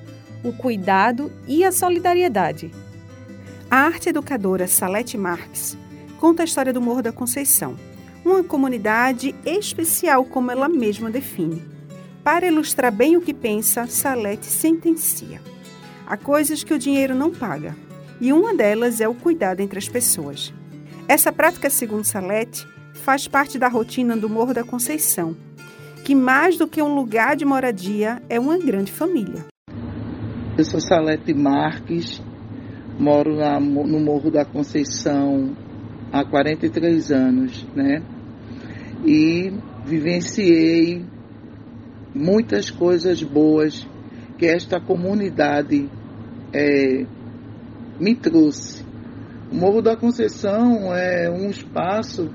o 0.45 0.53
cuidado 0.53 1.33
e 1.49 1.65
a 1.65 1.73
solidariedade. 1.73 2.71
A 3.71 3.79
arte 3.79 4.11
educadora 4.11 4.67
Salete 4.67 5.17
Marques 5.17 5.79
conta 6.21 6.43
a 6.43 6.45
história 6.45 6.71
do 6.71 6.83
Morro 6.83 7.01
da 7.01 7.11
Conceição, 7.11 7.77
uma 8.23 8.45
comunidade 8.45 9.35
especial, 9.45 10.23
como 10.23 10.51
ela 10.51 10.69
mesma 10.69 11.11
define. 11.11 11.63
Para 12.23 12.47
ilustrar 12.47 12.93
bem 12.93 13.17
o 13.17 13.23
que 13.23 13.33
pensa, 13.33 13.87
Salete 13.87 14.45
sentencia: 14.45 15.41
há 16.07 16.19
coisas 16.19 16.63
que 16.63 16.75
o 16.75 16.79
dinheiro 16.79 17.15
não 17.15 17.31
paga, 17.31 17.75
e 18.21 18.35
uma 18.35 18.55
delas 18.55 19.01
é 19.01 19.09
o 19.09 19.15
cuidado 19.15 19.61
entre 19.61 19.79
as 19.79 19.89
pessoas. 19.89 20.53
Essa 21.09 21.33
prática, 21.33 21.71
segundo 21.71 22.05
Salete, 22.05 22.69
faz 22.93 23.27
parte 23.27 23.59
da 23.59 23.67
rotina 23.67 24.15
do 24.15 24.29
Morro 24.29 24.53
da 24.53 24.63
Conceição, 24.63 25.35
que 26.05 26.15
mais 26.15 26.59
do 26.59 26.69
que 26.69 26.83
um 26.83 26.95
lugar 26.95 27.35
de 27.35 27.47
moradia 27.47 28.23
é 28.29 28.39
uma 28.39 28.59
grande 28.59 28.93
família. 28.93 29.47
Eu 30.59 30.65
sou 30.67 30.83
Salete 30.83 31.33
Marques, 31.33 32.23
moro 32.99 33.37
no 33.59 33.99
Morro 33.99 34.31
da 34.31 34.45
Conceição 34.45 35.57
há 36.13 36.25
43 36.25 37.13
anos, 37.13 37.67
né? 37.75 38.03
E 39.05 39.53
vivenciei 39.85 41.05
muitas 42.15 42.71
coisas 42.71 43.23
boas 43.23 43.87
que 44.37 44.47
esta 44.47 44.81
comunidade 44.81 45.89
é, 46.53 47.07
me 47.99 48.15
trouxe. 48.15 48.85
O 49.51 49.57
Morro 49.57 49.83
da 49.83 49.97
Conceição 49.97 50.95
é 50.95 51.31
um 51.31 51.51
espaço 51.51 52.31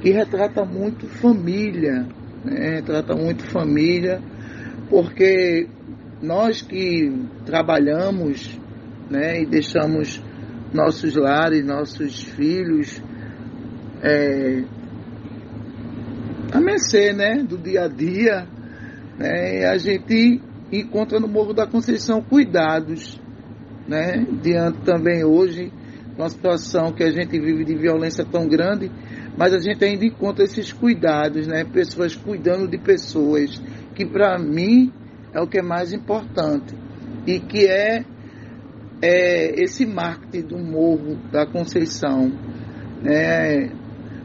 que 0.00 0.10
retrata 0.10 0.64
muito 0.64 1.06
família, 1.06 2.06
né? 2.44 2.76
retrata 2.76 3.14
muito 3.14 3.44
família, 3.44 4.20
porque 4.88 5.68
nós 6.22 6.62
que 6.62 7.12
trabalhamos 7.44 8.58
né, 9.10 9.42
e 9.42 9.46
deixamos 9.46 10.22
nossos 10.72 11.14
lares, 11.16 11.64
nossos 11.64 12.22
filhos 12.22 13.02
é, 14.02 14.64
a 16.52 16.60
mercê 16.60 17.12
né, 17.12 17.42
do 17.42 17.58
dia 17.58 17.84
a 17.84 17.88
dia, 17.88 18.46
né, 19.18 19.66
a 19.66 19.76
gente 19.76 20.40
encontra 20.72 21.20
no 21.20 21.28
Morro 21.28 21.52
da 21.52 21.66
Conceição 21.66 22.22
cuidados, 22.22 23.20
né, 23.86 24.26
diante 24.42 24.78
também 24.80 25.24
hoje, 25.24 25.72
uma 26.16 26.28
situação 26.28 26.92
que 26.92 27.02
a 27.02 27.10
gente 27.10 27.38
vive 27.38 27.64
de 27.64 27.74
violência 27.74 28.24
tão 28.24 28.48
grande, 28.48 28.90
mas 29.36 29.52
a 29.52 29.58
gente 29.58 29.84
ainda 29.84 30.04
encontra 30.04 30.44
esses 30.44 30.72
cuidados, 30.72 31.46
né? 31.46 31.64
Pessoas 31.64 32.14
cuidando 32.14 32.68
de 32.68 32.76
pessoas, 32.76 33.62
que 33.94 34.04
para 34.04 34.38
mim 34.38 34.92
é 35.32 35.40
o 35.40 35.46
que 35.46 35.58
é 35.58 35.62
mais 35.62 35.92
importante. 35.92 36.74
e 37.26 37.38
que 37.38 37.66
é, 37.66 38.04
é 39.02 39.62
esse 39.62 39.86
marketing 39.86 40.46
do 40.46 40.58
Morro 40.58 41.16
da 41.30 41.46
Conceição. 41.46 42.30
Né? 43.02 43.70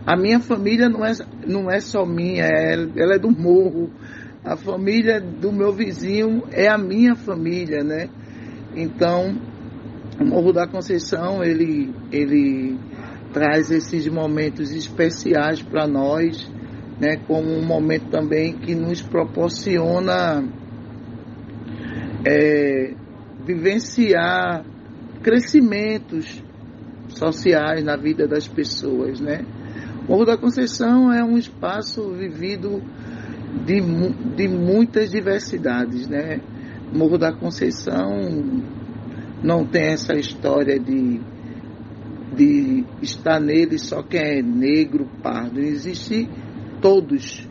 A 0.05 0.15
minha 0.15 0.39
família 0.39 0.87
não 0.87 1.03
é, 1.03 1.13
não 1.47 1.71
é 1.71 1.79
só 1.79 2.05
minha, 2.05 2.45
é, 2.45 2.73
ela 2.73 3.15
é 3.15 3.19
do 3.19 3.31
morro. 3.31 3.89
A 4.43 4.55
família 4.55 5.19
do 5.19 5.51
meu 5.51 5.73
vizinho 5.73 6.43
é 6.51 6.67
a 6.67 6.77
minha 6.77 7.15
família, 7.15 7.83
né? 7.83 8.07
Então, 8.75 9.35
o 10.21 10.23
Morro 10.23 10.53
da 10.53 10.67
Conceição, 10.67 11.43
ele, 11.43 11.91
ele 12.11 12.77
traz 13.33 13.71
esses 13.71 14.07
momentos 14.07 14.71
especiais 14.71 15.63
para 15.63 15.87
nós, 15.87 16.47
né? 17.01 17.17
Como 17.25 17.49
um 17.49 17.65
momento 17.65 18.11
também 18.11 18.53
que 18.59 18.75
nos 18.75 19.01
proporciona 19.01 20.43
é, 22.23 22.93
vivenciar 23.45 24.65
crescimentos 25.21 26.43
sociais 27.09 27.83
na 27.83 27.95
vida 27.95 28.27
das 28.27 28.47
pessoas, 28.47 29.19
né? 29.19 29.45
Morro 30.07 30.25
da 30.25 30.37
Conceição 30.37 31.11
é 31.11 31.23
um 31.23 31.37
espaço 31.37 32.11
vivido 32.11 32.81
de, 33.65 33.81
de 34.35 34.47
muitas 34.47 35.11
diversidades, 35.11 36.07
né? 36.07 36.41
Morro 36.93 37.17
da 37.17 37.33
Conceição 37.33 38.63
não 39.43 39.65
tem 39.65 39.93
essa 39.93 40.15
história 40.15 40.79
de, 40.79 41.21
de 42.35 42.83
estar 43.01 43.39
nele 43.39 43.77
só 43.77 44.01
quem 44.01 44.21
é 44.21 44.41
negro, 44.41 45.07
pardo. 45.21 45.59
Existe 45.59 46.27
todos. 46.81 47.47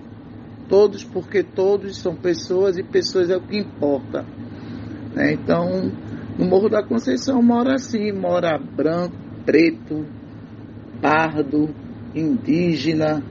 Todos, 0.69 1.05
porque 1.05 1.43
todos 1.43 1.99
são 1.99 2.17
pessoas 2.17 2.79
e 2.79 2.83
pessoas 2.83 3.31
é 3.31 3.37
o 3.37 3.41
que 3.41 3.59
importa. 3.59 4.25
Né? 5.15 5.33
Então, 5.33 5.91
no 6.39 6.45
Morro 6.47 6.69
da 6.69 6.83
Conceição 6.83 7.43
mora 7.43 7.75
assim, 7.75 8.13
mora 8.13 8.59
branco, 8.59 9.17
preto, 9.47 10.05
pardo, 11.01 11.75
indígena, 12.15 13.23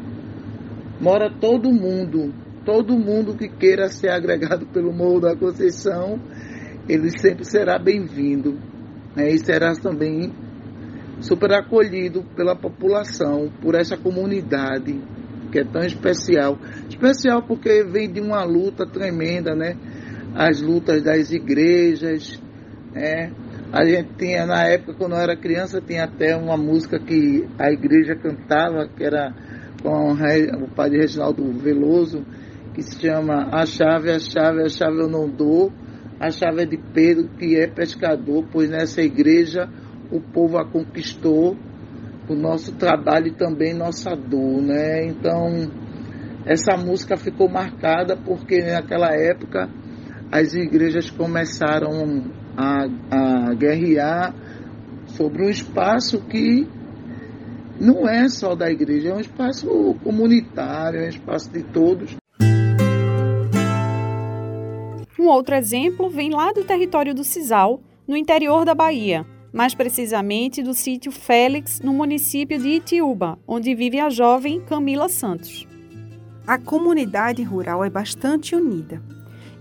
mora 1.02 1.30
todo 1.30 1.72
mundo, 1.72 2.34
todo 2.66 2.98
mundo 2.98 3.36
que 3.36 3.50
queira 3.50 3.90
ser 3.90 4.10
agregado 4.10 4.66
pelo 4.68 4.94
Morro 4.94 5.22
da 5.22 5.36
Conceição, 5.36 6.20
ele 6.88 7.10
sempre 7.18 7.46
será 7.46 7.78
bem-vindo 7.78 8.58
né, 9.16 9.30
e 9.32 9.40
será 9.40 9.74
também 9.76 10.32
super 11.20 11.54
acolhido 11.54 12.24
pela 12.36 12.56
população, 12.56 13.50
por 13.62 13.76
essa 13.76 13.98
comunidade 13.98 15.00
que 15.52 15.60
é 15.60 15.64
tão 15.64 15.84
especial. 15.84 16.58
Especial 16.90 17.44
porque 17.44 17.84
vem 17.84 18.12
de 18.12 18.20
uma 18.20 18.44
luta 18.44 18.86
tremenda, 18.88 19.56
né? 19.56 19.78
As 20.36 20.62
lutas 20.62 21.04
das 21.04 21.32
igrejas, 21.32 22.42
né? 22.94 23.32
A 23.72 23.84
gente 23.86 24.14
tinha, 24.18 24.46
na 24.46 24.66
época, 24.66 24.94
quando 24.94 25.14
eu 25.14 25.20
era 25.20 25.36
criança, 25.36 25.82
tinha 25.82 26.04
até 26.04 26.36
uma 26.36 26.56
música 26.56 27.00
que 27.00 27.48
a 27.58 27.72
igreja 27.72 28.16
cantava, 28.16 28.88
que 28.88 29.04
era 29.04 29.34
com 29.82 30.14
o 30.64 30.70
padre 30.76 31.00
Reginaldo 31.00 31.44
Veloso, 31.54 32.24
que 32.74 32.82
se 32.82 33.02
chama 33.02 33.50
A 33.52 33.66
chave, 33.66 34.12
a 34.12 34.20
chave, 34.20 34.62
a 34.62 34.70
chave 34.70 35.00
eu 35.00 35.10
não 35.10 35.28
dou, 35.28 35.72
a 36.20 36.30
chave 36.30 36.62
é 36.62 36.66
de 36.66 36.78
Pedro, 36.78 37.28
que 37.38 37.56
é 37.56 37.68
pescador, 37.68 38.46
pois 38.52 38.70
nessa 38.70 39.02
igreja 39.02 39.68
o 40.12 40.22
povo 40.22 40.58
a 40.58 40.66
conquistou, 40.66 41.58
o 42.30 42.36
nosso 42.36 42.74
trabalho 42.76 43.28
e 43.28 43.36
também 43.36 43.74
nossa 43.74 44.16
dor, 44.16 44.62
né? 44.62 45.06
Então, 45.06 45.70
essa 46.46 46.78
música 46.78 47.18
ficou 47.18 47.50
marcada 47.50 48.16
porque 48.16 48.62
naquela 48.62 49.10
época 49.14 49.68
as 50.32 50.54
igrejas 50.54 51.10
começaram 51.10 52.32
a, 52.58 52.86
a 53.12 53.54
guerrear 53.54 54.34
sobre 55.08 55.46
um 55.46 55.50
espaço 55.50 56.22
que 56.26 56.68
não 57.80 58.08
é 58.08 58.30
só 58.30 58.56
da 58.56 58.72
igreja, 58.72 59.10
é 59.10 59.14
um 59.14 59.20
espaço 59.20 59.96
comunitário, 60.04 61.02
é 61.02 61.06
um 61.06 61.10
espaço 61.10 61.52
de 61.52 61.64
todos. 61.64 62.16
Um 65.20 65.28
outro 65.28 65.56
exemplo 65.56 66.10
vem 66.10 66.32
lá 66.32 66.52
do 66.52 66.64
território 66.64 67.14
do 67.14 67.24
Cisal, 67.24 67.80
no 68.08 68.18
interior 68.18 68.66
da 68.66 68.76
Bahia, 68.76 69.26
mais 69.54 69.74
precisamente 69.74 70.62
do 70.62 70.74
sítio 70.74 71.12
Félix, 71.12 71.80
no 71.80 71.94
município 71.94 72.60
de 72.60 72.70
Itiúba, 72.70 73.38
onde 73.48 73.74
vive 73.74 74.00
a 74.00 74.10
jovem 74.10 74.62
Camila 74.62 75.08
Santos. 75.08 75.68
A 76.46 76.58
comunidade 76.58 77.42
rural 77.44 77.86
é 77.86 77.90
bastante 77.90 78.54
unida 78.56 79.02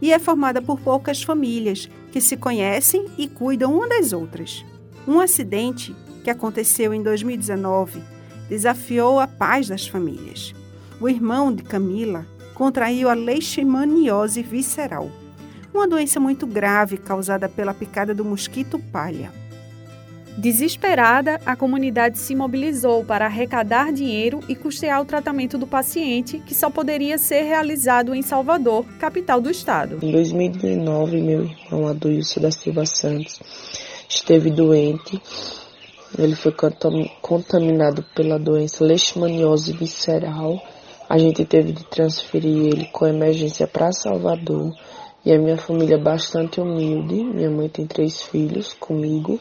e 0.03 0.13
é 0.13 0.19
formada 0.19 0.61
por 0.61 0.81
poucas 0.81 1.23
famílias 1.23 1.89
que 2.11 2.21
se 2.21 2.37
conhecem 2.37 3.07
e 3.17 3.29
cuidam 3.29 3.73
uma 3.73 3.89
das 3.89 4.13
outras. 4.13 4.65
Um 5.07 5.21
acidente 5.21 5.95
que 6.25 6.31
aconteceu 6.31 6.93
em 6.93 7.03
2019 7.03 8.03
desafiou 8.49 9.21
a 9.21 9.29
paz 9.29 9.69
das 9.69 9.87
famílias. 9.87 10.53
O 11.01 11.09
irmão 11.09 11.55
de 11.55 11.63
Camila 11.63 12.27
contraiu 12.53 13.09
a 13.09 13.15
leishmaniose 13.15 14.43
visceral, 14.43 15.09
uma 15.73 15.89
doença 15.89 16.21
muito 16.21 16.47
grave 16.47 16.99
causada 16.99 17.49
pela 17.49 17.73
picada 17.73 18.15
do 18.15 18.25
mosquito 18.25 18.79
palha. 18.79 19.42
Desesperada, 20.37 21.39
a 21.45 21.55
comunidade 21.55 22.19
se 22.19 22.35
mobilizou 22.35 23.05
para 23.05 23.27
arrecadar 23.27 23.93
dinheiro 23.93 24.41
e 24.49 24.57
custear 24.57 25.01
o 25.03 25.05
tratamento 25.05 25.59
do 25.59 25.67
paciente, 25.67 26.39
que 26.39 26.55
só 26.55 26.71
poderia 26.71 27.19
ser 27.19 27.43
realizado 27.43 28.15
em 28.15 28.23
Salvador, 28.23 28.87
capital 28.99 29.43
do 29.43 29.51
estado. 29.51 29.99
Em 30.01 30.11
2019, 30.11 31.21
meu 31.21 31.45
irmão 31.45 31.87
Aduilson 31.87 32.41
da 32.41 32.51
Silva 32.51 32.87
Santos 32.87 33.41
esteve 34.09 34.51
doente. 34.51 35.21
Ele 36.19 36.35
foi 36.35 36.55
contaminado 37.21 38.03
pela 38.15 38.39
doença 38.39 38.85
leishmaniose 38.85 39.73
visceral. 39.75 40.63
A 41.11 41.19
gente 41.19 41.45
teve 41.45 41.73
de 41.73 41.85
transferir 41.85 42.73
ele 42.73 42.87
com 42.87 43.07
emergência 43.07 43.67
para 43.67 43.93
Salvador. 43.93 44.75
E 45.25 45.33
a 45.33 45.39
minha 45.39 45.57
família 45.57 45.97
é 45.97 46.03
bastante 46.03 46.61
humilde. 46.61 47.23
Minha 47.23 47.51
mãe 47.51 47.69
tem 47.69 47.87
três 47.87 48.23
filhos 48.23 48.73
comigo 48.73 49.39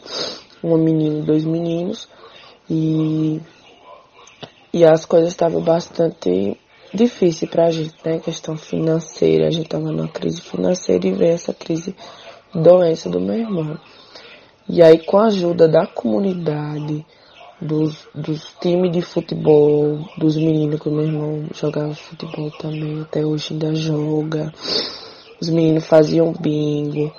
uma 0.62 0.78
menina 0.78 1.18
e 1.18 1.22
dois 1.22 1.44
meninos. 1.44 2.08
E, 2.70 3.40
e 4.72 4.84
as 4.84 5.04
coisas 5.04 5.30
estavam 5.30 5.60
bastante 5.62 6.56
difíceis 6.92 7.50
para 7.50 7.66
a 7.66 7.70
gente, 7.70 7.94
né? 8.04 8.18
Questão 8.18 8.56
financeira, 8.56 9.46
a 9.46 9.50
gente 9.50 9.66
estava 9.66 9.90
numa 9.90 10.08
crise 10.08 10.40
financeira 10.40 11.06
e 11.06 11.12
veio 11.12 11.32
essa 11.32 11.52
crise 11.52 11.94
doença 12.54 13.08
do 13.08 13.20
meu 13.20 13.36
irmão. 13.36 13.78
E 14.68 14.82
aí, 14.82 15.04
com 15.04 15.18
a 15.18 15.26
ajuda 15.26 15.66
da 15.68 15.86
comunidade, 15.86 17.04
dos, 17.62 18.08
dos 18.14 18.54
times 18.60 18.90
de 18.90 19.00
futebol, 19.00 19.98
dos 20.18 20.36
meninos 20.36 20.80
que 20.80 20.88
o 20.88 20.92
meu 20.92 21.04
irmão 21.04 21.46
jogava 21.54 21.94
futebol 21.94 22.50
também, 22.52 23.00
até 23.02 23.24
hoje 23.24 23.52
ainda 23.52 23.74
joga. 23.74 24.52
Os 25.40 25.48
meninos 25.48 25.86
faziam 25.86 26.32
bingo, 26.32 27.12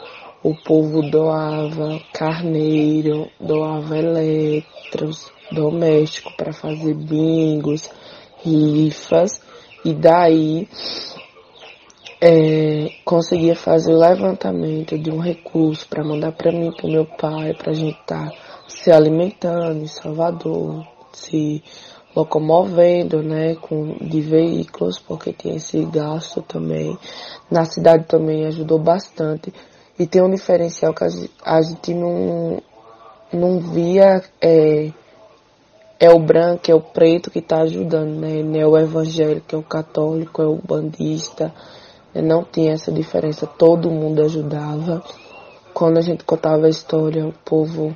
o 0.44 0.54
povo 0.54 1.02
doava 1.10 2.02
carneiro, 2.14 3.30
doava 3.40 3.98
eletros 3.98 5.32
domésticos 5.52 6.34
para 6.36 6.52
fazer 6.52 6.94
bingos, 6.96 7.90
rifas, 8.44 9.42
e 9.86 9.94
daí 9.94 10.68
é, 12.22 12.90
conseguia 13.06 13.56
fazer 13.56 13.94
o 13.94 14.00
levantamento 14.00 14.98
de 14.98 15.10
um 15.10 15.20
recurso 15.20 15.88
para 15.88 16.04
mandar 16.04 16.34
para 16.34 16.52
mim, 16.52 16.72
para 16.72 16.90
meu 16.90 17.06
pai, 17.06 17.54
para 17.54 17.72
a 17.72 17.76
gente 17.76 18.00
estar 18.00 18.30
tá 18.30 18.36
se 18.68 18.92
alimentando 18.92 19.80
em 19.80 19.88
Salvador, 19.88 20.86
se 21.14 21.64
locomovendo, 22.16 23.24
né, 23.24 23.56
com 23.56 23.98
de 23.98 24.22
veículos, 24.22 25.00
porque 25.00 25.34
tinha 25.34 25.56
esse 25.56 25.84
gasto 25.86 26.42
também. 26.42 26.98
Na 27.50 27.66
cidade 27.66 28.06
também 28.08 28.46
ajudou 28.46 28.78
bastante 28.78 29.54
e 29.98 30.08
tem 30.08 30.24
um 30.24 30.32
diferencial 30.32 30.94
que 30.94 31.04
a 31.04 31.62
gente 31.62 31.94
não, 31.94 32.62
não 33.32 33.60
via, 33.60 34.24
é, 34.42 34.92
é 36.00 36.10
o 36.10 36.20
branco, 36.20 36.72
é 36.72 36.74
o 36.74 36.82
preto 36.82 37.30
que 37.30 37.40
está 37.40 37.62
ajudando, 37.62 38.20
né? 38.20 38.42
Não 38.42 38.60
é 38.60 38.66
o 38.66 38.78
evangélico, 38.78 39.56
é 39.56 39.58
o 39.58 39.64
católico, 39.64 40.42
é 40.42 40.48
o 40.48 40.56
bandista. 40.56 41.54
Né? 42.14 42.24
Não 42.24 42.44
tinha 42.44 42.74
essa 42.74 42.92
diferença, 42.92 43.46
todo 43.46 43.92
mundo 43.92 44.24
ajudava. 44.24 45.04
Quando 45.76 46.00
a 46.00 46.02
gente 46.02 46.24
contava 46.24 46.66
a 46.66 46.70
história, 46.70 47.26
o 47.28 47.34
povo 47.46 47.96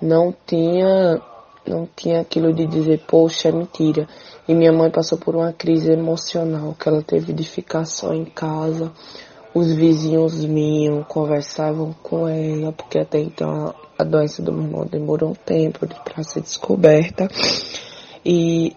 não 0.00 0.34
tinha, 0.46 1.20
não 1.66 1.86
tinha 1.94 2.22
aquilo 2.22 2.54
de 2.54 2.66
dizer, 2.66 3.04
poxa, 3.06 3.50
é 3.50 3.52
mentira. 3.52 4.08
E 4.48 4.54
minha 4.54 4.72
mãe 4.72 4.90
passou 4.90 5.18
por 5.18 5.36
uma 5.36 5.52
crise 5.52 5.92
emocional, 5.92 6.74
que 6.78 6.88
ela 6.88 7.02
teve 7.02 7.34
de 7.34 7.44
ficar 7.44 7.84
só 7.84 8.14
em 8.14 8.24
casa 8.24 8.90
os 9.54 9.72
vizinhos 9.72 10.44
vinham, 10.44 11.02
conversavam 11.04 11.94
com 12.02 12.28
ela, 12.28 12.72
porque 12.72 12.98
até 12.98 13.18
então 13.18 13.74
a, 13.98 14.04
doença 14.04 14.42
do 14.42 14.52
meu 14.52 14.64
irmão 14.64 14.86
demorou 14.86 15.30
um 15.30 15.34
tempo 15.34 15.86
para 16.04 16.22
ser 16.22 16.42
descoberta. 16.42 17.28
E 18.24 18.76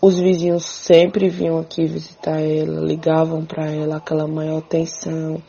os 0.00 0.18
vizinhos 0.18 0.64
sempre 0.64 1.28
vinham 1.28 1.58
aqui 1.58 1.86
visitar 1.86 2.40
ela, 2.40 2.80
ligavam 2.80 3.44
para 3.44 3.70
ela 3.70 3.96
aquela 3.96 4.26
maior 4.26 4.58
atenção, 4.58 5.42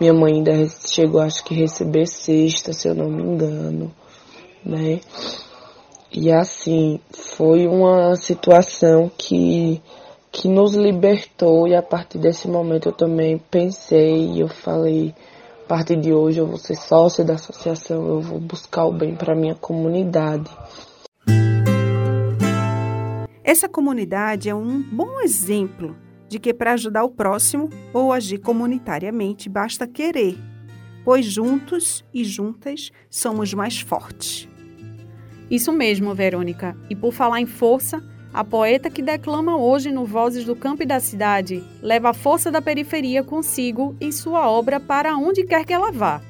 Minha 0.00 0.12
mãe 0.12 0.34
ainda 0.34 0.52
chegou, 0.68 1.20
acho 1.20 1.42
que 1.44 1.54
receber 1.54 2.06
sexta, 2.06 2.72
se 2.72 2.86
eu 2.86 2.94
não 2.94 3.08
me 3.08 3.22
engano, 3.22 3.90
né? 4.64 5.00
E 6.12 6.30
assim, 6.30 7.00
foi 7.12 7.66
uma 7.66 8.14
situação 8.16 9.10
que, 9.16 9.82
que 10.36 10.48
nos 10.48 10.74
libertou 10.74 11.66
e 11.66 11.74
a 11.74 11.80
partir 11.80 12.18
desse 12.18 12.46
momento 12.46 12.90
eu 12.90 12.92
também 12.92 13.38
pensei 13.38 14.32
e 14.32 14.40
eu 14.40 14.48
falei, 14.48 15.14
a 15.64 15.66
partir 15.66 15.96
de 15.96 16.12
hoje 16.12 16.38
eu 16.38 16.46
vou 16.46 16.58
ser 16.58 16.74
sócia 16.74 17.24
da 17.24 17.34
associação, 17.34 18.06
eu 18.06 18.20
vou 18.20 18.38
buscar 18.38 18.84
o 18.84 18.92
bem 18.92 19.16
para 19.16 19.34
minha 19.34 19.54
comunidade. 19.54 20.50
Essa 23.42 23.66
comunidade 23.66 24.50
é 24.50 24.54
um 24.54 24.82
bom 24.82 25.22
exemplo 25.22 25.96
de 26.28 26.38
que 26.38 26.52
para 26.52 26.74
ajudar 26.74 27.04
o 27.04 27.10
próximo 27.10 27.70
ou 27.94 28.12
agir 28.12 28.38
comunitariamente 28.38 29.48
basta 29.48 29.86
querer, 29.86 30.36
pois 31.02 31.24
juntos 31.24 32.04
e 32.12 32.22
juntas 32.24 32.90
somos 33.08 33.54
mais 33.54 33.80
fortes. 33.80 34.46
Isso 35.50 35.72
mesmo, 35.72 36.14
Verônica. 36.14 36.76
E 36.90 36.94
por 36.94 37.12
falar 37.12 37.40
em 37.40 37.46
força, 37.46 38.02
a 38.36 38.44
poeta 38.44 38.90
que 38.90 39.00
declama 39.00 39.56
hoje 39.56 39.90
no 39.90 40.04
Vozes 40.04 40.44
do 40.44 40.54
Campo 40.54 40.82
e 40.82 40.86
da 40.86 41.00
Cidade 41.00 41.64
leva 41.80 42.10
a 42.10 42.12
força 42.12 42.50
da 42.50 42.60
periferia 42.60 43.24
consigo 43.24 43.96
em 43.98 44.12
sua 44.12 44.46
obra 44.46 44.78
para 44.78 45.16
onde 45.16 45.42
quer 45.42 45.64
que 45.64 45.72
ela 45.72 45.90
vá. 45.90 46.20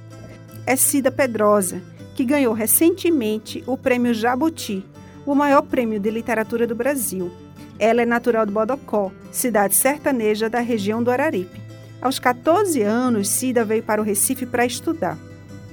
É 0.64 0.76
Cida 0.76 1.10
Pedrosa, 1.10 1.82
que 2.14 2.24
ganhou 2.24 2.54
recentemente 2.54 3.64
o 3.66 3.76
Prêmio 3.76 4.14
Jabuti, 4.14 4.86
o 5.26 5.34
maior 5.34 5.62
prêmio 5.62 5.98
de 5.98 6.08
literatura 6.08 6.64
do 6.64 6.76
Brasil. 6.76 7.28
Ela 7.76 8.02
é 8.02 8.06
natural 8.06 8.46
do 8.46 8.52
Bodocó, 8.52 9.10
cidade 9.32 9.74
sertaneja 9.74 10.48
da 10.48 10.60
região 10.60 11.02
do 11.02 11.10
Araripe. 11.10 11.60
Aos 12.00 12.20
14 12.20 12.82
anos, 12.82 13.28
Cida 13.28 13.64
veio 13.64 13.82
para 13.82 14.00
o 14.00 14.04
Recife 14.04 14.46
para 14.46 14.64
estudar. 14.64 15.18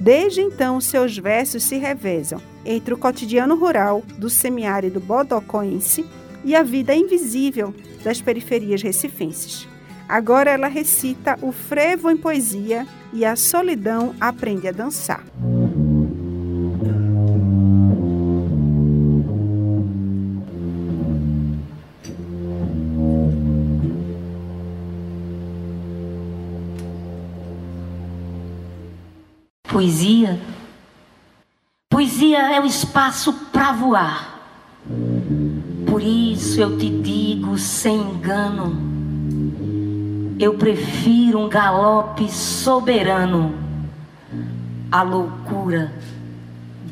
Desde 0.00 0.40
então, 0.40 0.80
seus 0.80 1.16
versos 1.16 1.62
se 1.62 1.76
revezam 1.76 2.42
entre 2.64 2.92
o 2.92 2.98
cotidiano 2.98 3.54
rural 3.54 4.02
do 4.18 4.28
semiárido 4.28 4.98
bodocoense 4.98 6.04
e 6.44 6.54
a 6.54 6.62
vida 6.62 6.94
invisível 6.94 7.74
das 8.02 8.20
periferias 8.20 8.82
recifenses. 8.82 9.66
Agora 10.08 10.50
ela 10.50 10.68
recita 10.68 11.38
o 11.40 11.50
frevo 11.50 12.10
em 12.10 12.16
poesia 12.16 12.86
e 13.12 13.24
a 13.24 13.34
solidão 13.36 14.14
aprende 14.20 14.68
a 14.68 14.72
dançar. 14.72 15.24
Poesia. 29.74 30.40
Poesia 31.90 32.38
é 32.54 32.60
o 32.60 32.66
espaço 32.66 33.32
para 33.50 33.72
voar. 33.72 34.33
Por 35.94 36.02
isso 36.02 36.60
eu 36.60 36.76
te 36.76 36.90
digo 36.90 37.56
sem 37.56 37.94
engano, 37.94 38.76
eu 40.40 40.54
prefiro 40.54 41.38
um 41.38 41.48
galope 41.48 42.28
soberano 42.32 43.54
à 44.90 45.04
loucura 45.04 45.92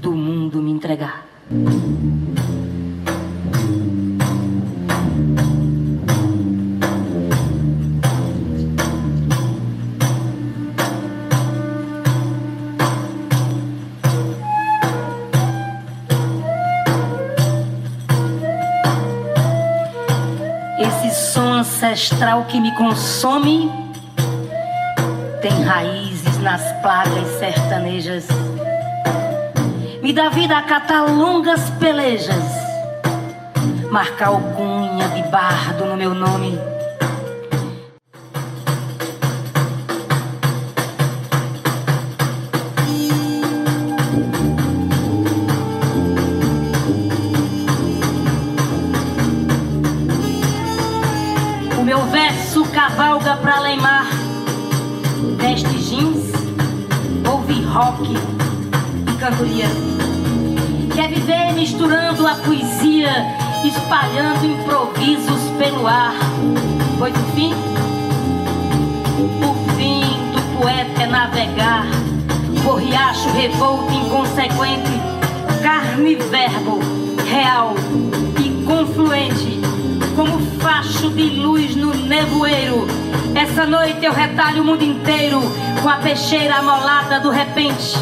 do 0.00 0.12
mundo 0.12 0.62
me 0.62 0.70
entregar. 0.70 1.26
Ancestral 21.92 22.46
que 22.46 22.58
me 22.58 22.74
consome 22.74 23.70
tem 25.42 25.62
raízes 25.62 26.38
nas 26.38 26.62
plagas 26.80 27.28
sertanejas. 27.38 28.26
Me 30.02 30.12
dá 30.12 30.30
vida 30.30 30.56
a 30.56 30.62
catar 30.62 31.10
longas 31.10 31.68
pelejas, 31.78 32.44
marcar 33.90 34.28
alcunha 34.28 35.06
de 35.08 35.22
bardo 35.24 35.84
no 35.84 35.96
meu 35.96 36.14
nome 36.14 36.58
pra 53.52 53.60
Leimar, 53.60 54.06
veste 55.36 55.76
jeans, 55.76 56.32
ouve 57.30 57.62
rock 57.64 58.02
e 58.10 59.16
cantoria. 59.18 59.66
Quer 60.94 61.08
viver 61.10 61.52
misturando 61.52 62.26
a 62.26 62.36
poesia, 62.36 63.10
espalhando 63.62 64.46
improvisos 64.46 65.40
pelo 65.58 65.86
ar. 65.86 66.14
Pois 66.98 67.14
o 67.14 67.24
fim, 67.34 67.52
o 69.20 69.76
fim 69.76 70.32
do 70.32 70.58
poeta 70.58 71.02
é 71.02 71.06
navegar 71.06 71.84
por 72.64 72.78
riacho 72.78 73.28
revolto 73.32 73.92
inconsequente, 73.92 74.92
carne 75.62 76.14
verbo 76.14 76.80
real 77.28 77.74
e 78.42 78.64
confluente 78.64 79.61
como 80.22 80.38
facho 80.60 81.10
de 81.10 81.30
luz 81.30 81.74
no 81.74 81.92
nevoeiro. 81.92 82.86
Essa 83.34 83.66
noite 83.66 84.04
eu 84.04 84.12
retalho 84.12 84.62
o 84.62 84.64
mundo 84.64 84.84
inteiro 84.84 85.40
com 85.82 85.88
a 85.88 85.96
peixeira 85.96 86.58
amolada 86.58 87.18
do 87.18 87.28
repente. 87.28 87.94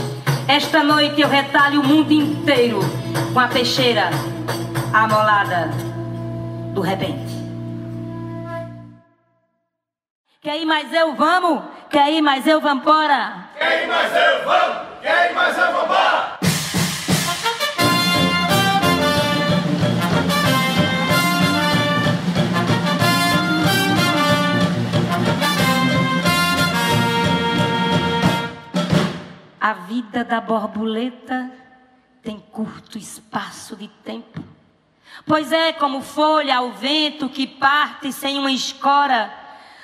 Esta 0.46 0.84
noite 0.84 1.18
eu 1.18 1.28
retalho 1.28 1.80
o 1.80 1.86
mundo 1.86 2.12
inteiro 2.12 2.80
com 3.32 3.40
a 3.40 3.48
peixeira 3.48 4.10
amolada 4.92 5.70
do 6.74 6.82
repente. 6.82 7.30
Quer 10.42 10.60
ir 10.60 10.66
mais 10.66 10.92
eu 10.92 11.14
vamos? 11.14 11.62
Quer 11.88 12.12
ir 12.12 12.20
mais 12.20 12.46
eu 12.46 12.60
vambora? 12.60 13.48
Quer 13.58 13.84
ir 13.84 13.88
mais 13.88 14.12
eu 14.14 14.44
vamos? 14.44 14.76
Quer 15.00 15.30
ir 15.30 15.34
mais 15.34 15.56
eu 15.56 15.72
vambora? 15.72 16.39
A 29.60 29.74
vida 29.74 30.24
da 30.24 30.40
borboleta 30.40 31.50
tem 32.22 32.42
curto 32.50 32.96
espaço 32.96 33.76
de 33.76 33.88
tempo. 33.88 34.42
Pois 35.26 35.52
é 35.52 35.70
como 35.72 36.00
folha 36.00 36.56
ao 36.56 36.70
vento 36.70 37.28
que 37.28 37.46
parte 37.46 38.10
sem 38.10 38.38
uma 38.38 38.50
escora, 38.50 39.30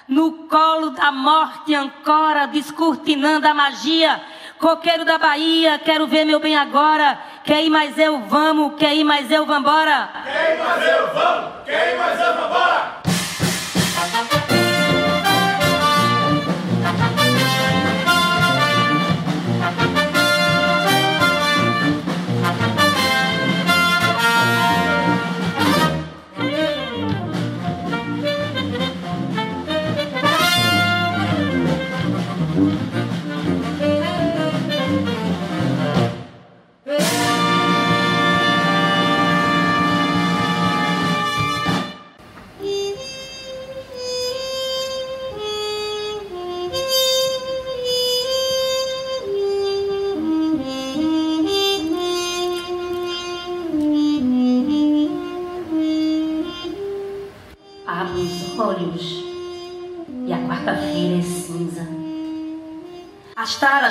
no 0.08 0.48
colo 0.48 0.90
da 0.90 1.12
morte 1.12 1.74
ancora, 1.74 2.46
descortinando 2.46 3.46
a 3.46 3.52
magia. 3.52 4.18
Coqueiro 4.58 5.04
da 5.04 5.18
Bahia, 5.18 5.78
quero 5.78 6.06
ver 6.06 6.24
meu 6.24 6.40
bem 6.40 6.56
agora. 6.56 7.18
Quer 7.44 7.62
ir 7.62 7.68
mais 7.68 7.98
eu 7.98 8.22
vamos, 8.22 8.76
quer 8.78 8.94
ir 8.94 9.04
mais 9.04 9.30
eu 9.30 9.44
vambora. 9.44 10.08
Quer 10.24 10.54
ir 10.54 10.58
mais 10.58 10.88
eu 10.88 11.14
vamos, 11.14 11.64
quer 11.66 11.94
ir 11.94 11.98
mais 11.98 12.18
eu 12.18 12.34
vambora. 12.34 13.15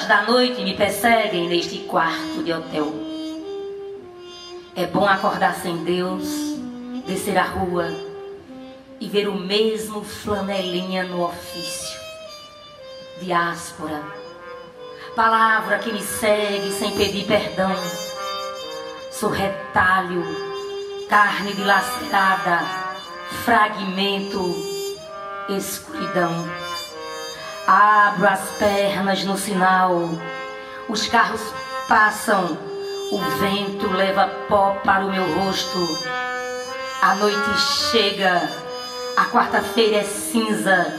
Da 0.08 0.22
noite 0.22 0.64
me 0.64 0.76
perseguem 0.76 1.48
neste 1.48 1.80
quarto 1.80 2.44
de 2.44 2.54
hotel. 2.54 2.94
É 4.76 4.86
bom 4.86 5.04
acordar 5.08 5.56
sem 5.56 5.84
Deus, 5.84 6.28
descer 7.08 7.36
a 7.36 7.44
rua 7.44 7.88
e 9.00 9.08
ver 9.08 9.28
o 9.28 9.34
mesmo 9.34 10.04
flanelinha 10.04 11.06
no 11.06 11.26
ofício. 11.26 12.00
Diáspora, 13.20 14.04
palavra 15.16 15.80
que 15.80 15.92
me 15.92 16.02
segue 16.04 16.72
sem 16.72 16.92
pedir 16.92 17.26
perdão. 17.26 17.74
Sou 19.12 19.32
retalho, 19.32 20.24
carne 21.10 21.52
dilacerada, 21.54 22.60
fragmento, 23.44 24.56
escuridão. 25.50 26.65
Abro 27.68 28.28
as 28.28 28.52
pernas 28.60 29.24
no 29.24 29.36
sinal, 29.36 30.10
os 30.88 31.08
carros 31.08 31.42
passam, 31.88 32.56
o 33.12 33.18
vento 33.40 33.88
leva 33.88 34.28
pó 34.48 34.76
para 34.84 35.04
o 35.04 35.12
meu 35.12 35.24
rosto. 35.40 35.80
A 37.02 37.16
noite 37.16 37.60
chega, 37.92 38.48
a 39.18 39.26
quarta-feira 39.26 39.98
é 39.98 40.04
cinza 40.04 40.94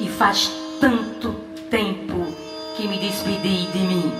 e 0.00 0.08
faz 0.08 0.50
tanto 0.80 1.34
tempo 1.70 2.26
que 2.76 2.88
me 2.88 2.98
despedi 2.98 3.66
de 3.66 3.78
mim. 3.78 4.12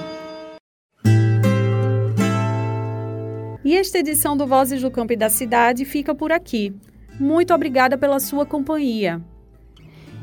E 3.65 3.77
esta 3.77 3.99
edição 3.99 4.37
do 4.37 4.47
Vozes 4.47 4.83
do 4.83 4.91
Campo 4.91 5.15
e 5.15 5.17
da 5.17 5.29
Cidade 5.29 5.85
fica 5.85 6.15
por 6.15 6.31
aqui. 6.31 6.73
Muito 7.19 7.53
obrigada 7.53 7.99
pela 7.99 8.21
sua 8.21 8.47
companhia. 8.47 9.21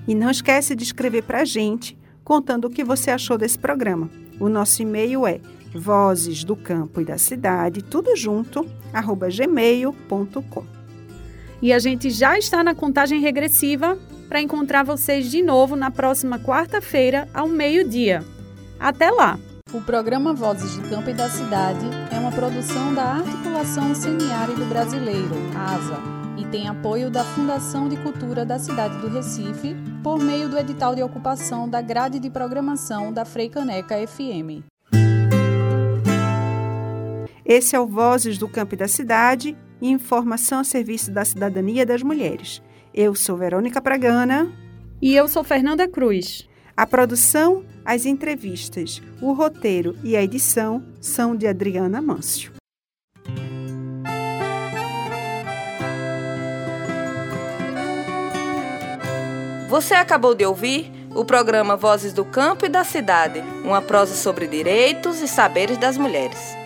E 0.08 0.14
não 0.14 0.30
esquece 0.30 0.76
de 0.76 0.84
escrever 0.84 1.24
para 1.24 1.42
a 1.42 1.46
gente 1.46 1.98
contando 2.24 2.66
o 2.66 2.70
que 2.70 2.84
você 2.84 3.12
achou 3.12 3.38
desse 3.38 3.58
programa. 3.58 4.10
O 4.40 4.50
nosso 4.50 4.82
e-mail 4.82 5.26
é 5.26 5.40
vozes 5.74 6.44
do 6.44 6.56
campo 6.56 7.02
e 7.02 7.06
da 7.06 7.18
cidade, 7.18 7.84
tudo 7.84 8.16
junto, 8.16 8.66
arroba 8.92 9.28
gmail.com. 9.30 10.64
E 11.62 11.72
a 11.72 11.80
gente 11.80 12.10
já 12.10 12.38
está 12.38 12.64
na 12.64 12.76
contagem 12.76 13.20
regressiva 13.20 13.98
para 14.28 14.42
encontrar 14.42 14.84
vocês 14.84 15.30
de 15.30 15.42
novo 15.42 15.76
na 15.76 15.92
próxima 15.92 16.40
quarta-feira, 16.40 17.28
ao 17.34 17.48
meio-dia. 17.48 18.24
Até 18.80 19.10
lá! 19.12 19.40
O 19.74 19.82
programa 19.82 20.34
Vozes 20.34 20.78
do 20.78 20.90
Campo 20.90 21.10
e 21.10 21.14
da 21.14 21.30
Cidade 21.30 21.86
é 22.12 22.20
uma 22.20 22.32
produção 22.32 22.94
da 22.94 23.16
Articulação 23.16 23.94
Semiárido 23.94 24.66
Brasileiro, 24.66 25.36
ASA, 25.56 26.15
e 26.46 26.52
tem 26.52 26.68
apoio 26.68 27.10
da 27.10 27.24
Fundação 27.24 27.90
de 27.90 27.98
Cultura 27.98 28.46
da 28.46 28.60
cidade 28.60 28.98
do 29.00 29.08
Recife 29.08 29.76
por 30.04 30.20
meio 30.20 30.48
do 30.48 30.58
edital 30.58 30.94
de 30.94 31.02
ocupação 31.02 31.68
da 31.68 31.82
grade 31.82 32.20
de 32.20 32.30
programação 32.30 33.12
da 33.12 33.26
Freicaneca 33.26 33.96
FM. 34.08 34.64
Esse 37.46 37.76
é 37.76 37.80
o 37.80 37.88
Vozes 37.88 38.38
do 38.38 38.48
Campo 38.48 38.76
e 38.76 38.78
da 38.78 38.88
Cidade, 38.88 39.58
informação 39.82 40.60
a 40.60 40.64
serviço 40.64 41.12
da 41.12 41.26
cidadania 41.26 41.86
das 41.86 42.02
mulheres. 42.02 42.62
Eu 42.94 43.16
sou 43.16 43.38
Verônica 43.38 43.82
Pragana. 43.82 44.52
E 45.02 45.16
eu 45.16 45.28
sou 45.28 45.44
Fernanda 45.44 45.88
Cruz. 45.88 46.48
A 46.76 46.86
produção, 46.86 47.64
as 47.84 48.06
entrevistas, 48.06 49.02
o 49.22 49.34
roteiro 49.34 49.96
e 50.04 50.16
a 50.16 50.24
edição 50.24 50.84
são 51.00 51.36
de 51.36 51.48
Adriana 51.48 52.02
Mâncio. 52.02 52.55
Você 59.76 59.94
acabou 59.94 60.34
de 60.34 60.46
ouvir 60.46 60.90
o 61.14 61.26
programa 61.26 61.76
Vozes 61.76 62.14
do 62.14 62.24
Campo 62.24 62.66
e 62.66 62.70
da 62.70 62.86
Cidade, 62.86 63.44
uma 63.62 63.82
prosa 63.82 64.16
sobre 64.16 64.48
direitos 64.48 65.22
e 65.22 65.28
saberes 65.28 65.78
das 65.78 65.98
mulheres. 65.98 66.65